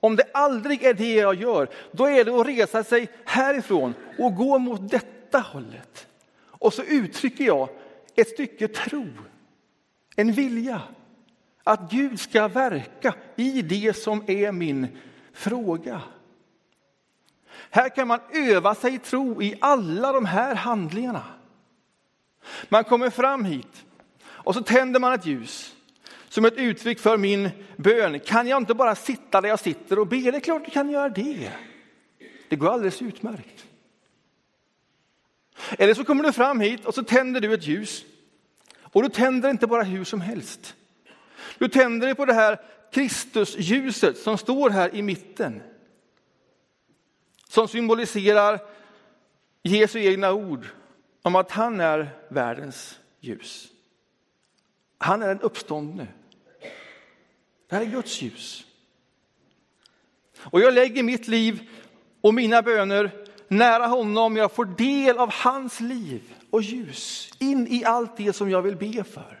Om 0.00 0.16
det 0.16 0.24
aldrig 0.34 0.84
är 0.84 0.94
det 0.94 1.14
jag 1.14 1.34
gör, 1.34 1.68
då 1.92 2.04
är 2.04 2.24
det 2.24 2.40
att 2.40 2.46
resa 2.46 2.84
sig 2.84 3.08
härifrån 3.24 3.94
och 4.18 4.34
gå 4.34 4.58
mot 4.58 4.90
detta 4.90 5.38
hållet. 5.38 6.06
Och 6.38 6.72
så 6.72 6.82
uttrycker 6.82 7.44
jag 7.44 7.68
ett 8.14 8.28
stycke 8.28 8.68
tro 8.68 9.06
en 10.16 10.32
vilja 10.32 10.82
att 11.64 11.90
Gud 11.90 12.20
ska 12.20 12.48
verka 12.48 13.14
i 13.36 13.62
det 13.62 13.96
som 13.96 14.24
är 14.26 14.52
min 14.52 14.86
fråga. 15.32 16.02
Här 17.70 17.88
kan 17.88 18.08
man 18.08 18.20
öva 18.32 18.74
sig 18.74 18.94
i 18.94 18.98
tro 18.98 19.42
i 19.42 19.54
alla 19.60 20.12
de 20.12 20.24
här 20.24 20.54
handlingarna. 20.54 21.24
Man 22.68 22.84
kommer 22.84 23.10
fram 23.10 23.44
hit 23.44 23.84
och 24.24 24.54
så 24.54 24.62
tänder 24.62 25.00
man 25.00 25.12
ett 25.12 25.26
ljus 25.26 25.74
som 26.28 26.44
ett 26.44 26.56
uttryck 26.56 27.00
för 27.00 27.16
min 27.16 27.50
bön. 27.76 28.20
Kan 28.20 28.46
jag 28.46 28.62
inte 28.62 28.74
bara 28.74 28.94
sitta 28.94 29.40
där 29.40 29.48
jag 29.48 29.60
sitter 29.60 29.98
och 29.98 30.06
be? 30.06 30.16
Det 30.16 30.36
är 30.36 30.40
klart 30.40 30.64
du 30.64 30.70
kan 30.70 30.90
göra 30.90 31.08
det. 31.08 31.52
Det 32.48 32.56
går 32.56 32.72
alldeles 32.72 33.02
utmärkt. 33.02 33.66
Eller 35.70 35.94
så 35.94 36.04
kommer 36.04 36.24
du 36.24 36.32
fram 36.32 36.60
hit 36.60 36.86
och 36.86 36.94
så 36.94 37.04
tänder 37.04 37.40
du 37.40 37.54
ett 37.54 37.66
ljus 37.66 38.04
och 38.82 39.02
du 39.02 39.08
tänder 39.08 39.50
inte 39.50 39.66
bara 39.66 39.82
hur 39.82 40.04
som 40.04 40.20
helst. 40.20 40.74
Du 41.58 41.68
tänder 41.68 42.14
på 42.14 42.24
det 42.24 42.34
här 42.34 42.60
Kristusljuset 42.92 44.18
som 44.18 44.38
står 44.38 44.70
här 44.70 44.94
i 44.94 45.02
mitten. 45.02 45.62
Som 47.56 47.68
symboliserar 47.68 48.60
Jesu 49.62 49.98
egna 50.00 50.32
ord 50.32 50.66
om 51.22 51.36
att 51.36 51.50
han 51.50 51.80
är 51.80 52.08
världens 52.28 53.00
ljus. 53.20 53.68
Han 54.98 55.22
är 55.22 55.28
den 55.28 55.40
uppståndne. 55.40 56.06
Det 57.68 57.76
här 57.76 57.82
är 57.82 57.86
Guds 57.86 58.22
ljus. 58.22 58.66
Och 60.38 60.60
jag 60.60 60.74
lägger 60.74 61.02
mitt 61.02 61.28
liv 61.28 61.70
och 62.20 62.34
mina 62.34 62.62
böner 62.62 63.10
nära 63.48 63.86
honom. 63.86 64.36
Jag 64.36 64.52
får 64.52 64.64
del 64.64 65.18
av 65.18 65.32
hans 65.32 65.80
liv 65.80 66.34
och 66.50 66.62
ljus 66.62 67.32
in 67.38 67.66
i 67.66 67.84
allt 67.84 68.16
det 68.16 68.32
som 68.32 68.50
jag 68.50 68.62
vill 68.62 68.76
be 68.76 69.04
för. 69.04 69.38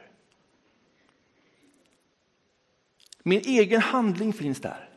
Min 3.22 3.40
egen 3.40 3.80
handling 3.80 4.32
finns 4.32 4.60
där. 4.60 4.88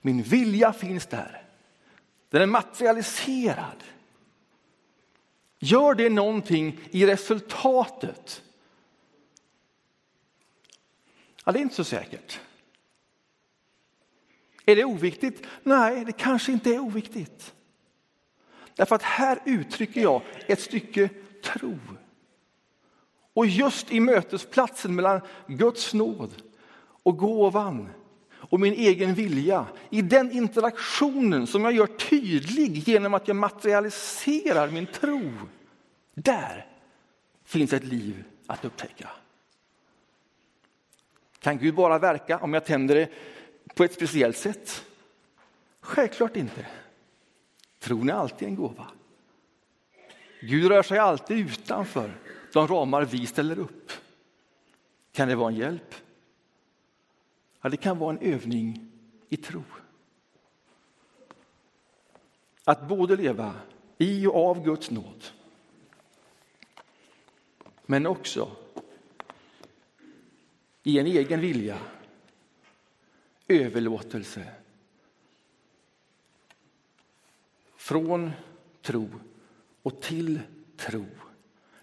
Min 0.00 0.22
vilja 0.22 0.72
finns 0.72 1.06
där. 1.06 1.42
Den 2.32 2.42
är 2.42 2.46
materialiserad. 2.46 3.84
Gör 5.58 5.94
det 5.94 6.10
någonting 6.10 6.80
i 6.90 7.06
resultatet? 7.06 8.42
Ja, 11.44 11.52
det 11.52 11.58
är 11.58 11.62
inte 11.62 11.74
så 11.74 11.84
säkert. 11.84 12.40
Är 14.66 14.76
det 14.76 14.84
oviktigt? 14.84 15.46
Nej, 15.62 16.04
det 16.04 16.12
kanske 16.12 16.52
inte 16.52 16.70
är 16.74 16.78
oviktigt. 16.78 17.54
Därför 18.74 18.94
att 18.94 19.02
här 19.02 19.38
uttrycker 19.44 20.00
jag 20.00 20.22
ett 20.46 20.60
stycke 20.60 21.08
tro. 21.42 21.78
Och 23.32 23.46
just 23.46 23.92
i 23.92 24.00
mötesplatsen 24.00 24.94
mellan 24.94 25.20
Guds 25.46 25.94
nåd 25.94 26.42
och 27.02 27.16
gåvan 27.16 27.88
och 28.52 28.60
min 28.60 28.74
egen 28.74 29.14
vilja, 29.14 29.66
i 29.90 30.02
den 30.02 30.32
interaktionen 30.32 31.46
som 31.46 31.64
jag 31.64 31.72
gör 31.72 31.86
tydlig 31.86 32.88
genom 32.88 33.14
att 33.14 33.28
jag 33.28 33.36
materialiserar 33.36 34.70
min 34.70 34.86
tro, 34.86 35.30
där 36.14 36.66
finns 37.44 37.72
ett 37.72 37.84
liv 37.84 38.24
att 38.46 38.64
upptäcka. 38.64 39.08
Kan 41.38 41.58
Gud 41.58 41.74
bara 41.74 41.98
verka 41.98 42.38
om 42.38 42.54
jag 42.54 42.64
tänder 42.64 42.94
det 42.94 43.08
på 43.74 43.84
ett 43.84 43.94
speciellt 43.94 44.36
sätt? 44.36 44.84
Självklart 45.80 46.36
inte. 46.36 46.66
Tron 47.78 48.10
är 48.10 48.14
alltid 48.14 48.48
en 48.48 48.56
gåva. 48.56 48.86
Gud 50.40 50.68
rör 50.68 50.82
sig 50.82 50.98
alltid 50.98 51.38
utanför 51.38 52.18
de 52.52 52.68
ramar 52.68 53.04
vi 53.04 53.26
ställer 53.26 53.58
upp. 53.58 53.92
Kan 55.12 55.28
det 55.28 55.34
vara 55.34 55.48
en 55.48 55.56
hjälp? 55.56 55.94
Ja, 57.62 57.68
det 57.68 57.76
kan 57.76 57.98
vara 57.98 58.16
en 58.16 58.32
övning 58.32 58.90
i 59.28 59.36
tro. 59.36 59.62
Att 62.64 62.88
både 62.88 63.16
leva 63.16 63.54
i 63.98 64.26
och 64.26 64.36
av 64.36 64.64
Guds 64.64 64.90
nåd 64.90 65.24
men 67.86 68.06
också 68.06 68.56
i 70.82 70.98
en 70.98 71.06
egen 71.06 71.40
vilja, 71.40 71.78
överlåtelse 73.48 74.52
från 77.76 78.30
tro 78.82 79.08
och 79.82 80.00
till 80.00 80.40
tro. 80.76 81.06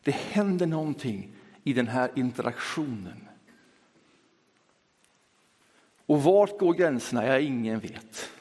Det 0.03 0.11
händer 0.11 0.67
någonting 0.67 1.31
i 1.63 1.73
den 1.73 1.87
här 1.87 2.11
interaktionen. 2.15 3.28
Och 6.09 6.23
vart 6.23 6.59
går 6.59 6.73
gränserna? 6.73 7.25
Ja, 7.25 7.39
ingen 7.39 7.79
vet. 7.79 8.31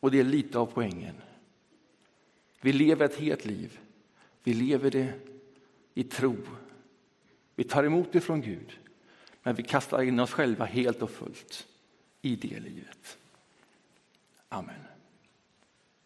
Och 0.00 0.10
det 0.10 0.20
är 0.20 0.24
lite 0.24 0.58
av 0.58 0.66
poängen. 0.66 1.14
Vi 2.60 2.72
lever 2.72 3.04
ett 3.04 3.16
helt 3.16 3.44
liv. 3.44 3.80
Vi 4.42 4.54
lever 4.54 4.90
det 4.90 5.12
i 5.94 6.04
tro. 6.04 6.36
Vi 7.54 7.64
tar 7.64 7.84
emot 7.84 8.12
det 8.12 8.20
från 8.20 8.40
Gud, 8.40 8.78
men 9.42 9.54
vi 9.54 9.62
kastar 9.62 10.02
in 10.02 10.20
oss 10.20 10.30
själva 10.30 10.64
helt 10.64 11.02
och 11.02 11.10
fullt 11.10 11.66
i 12.22 12.36
det 12.36 12.60
livet. 12.60 13.18
Amen. 14.48 14.91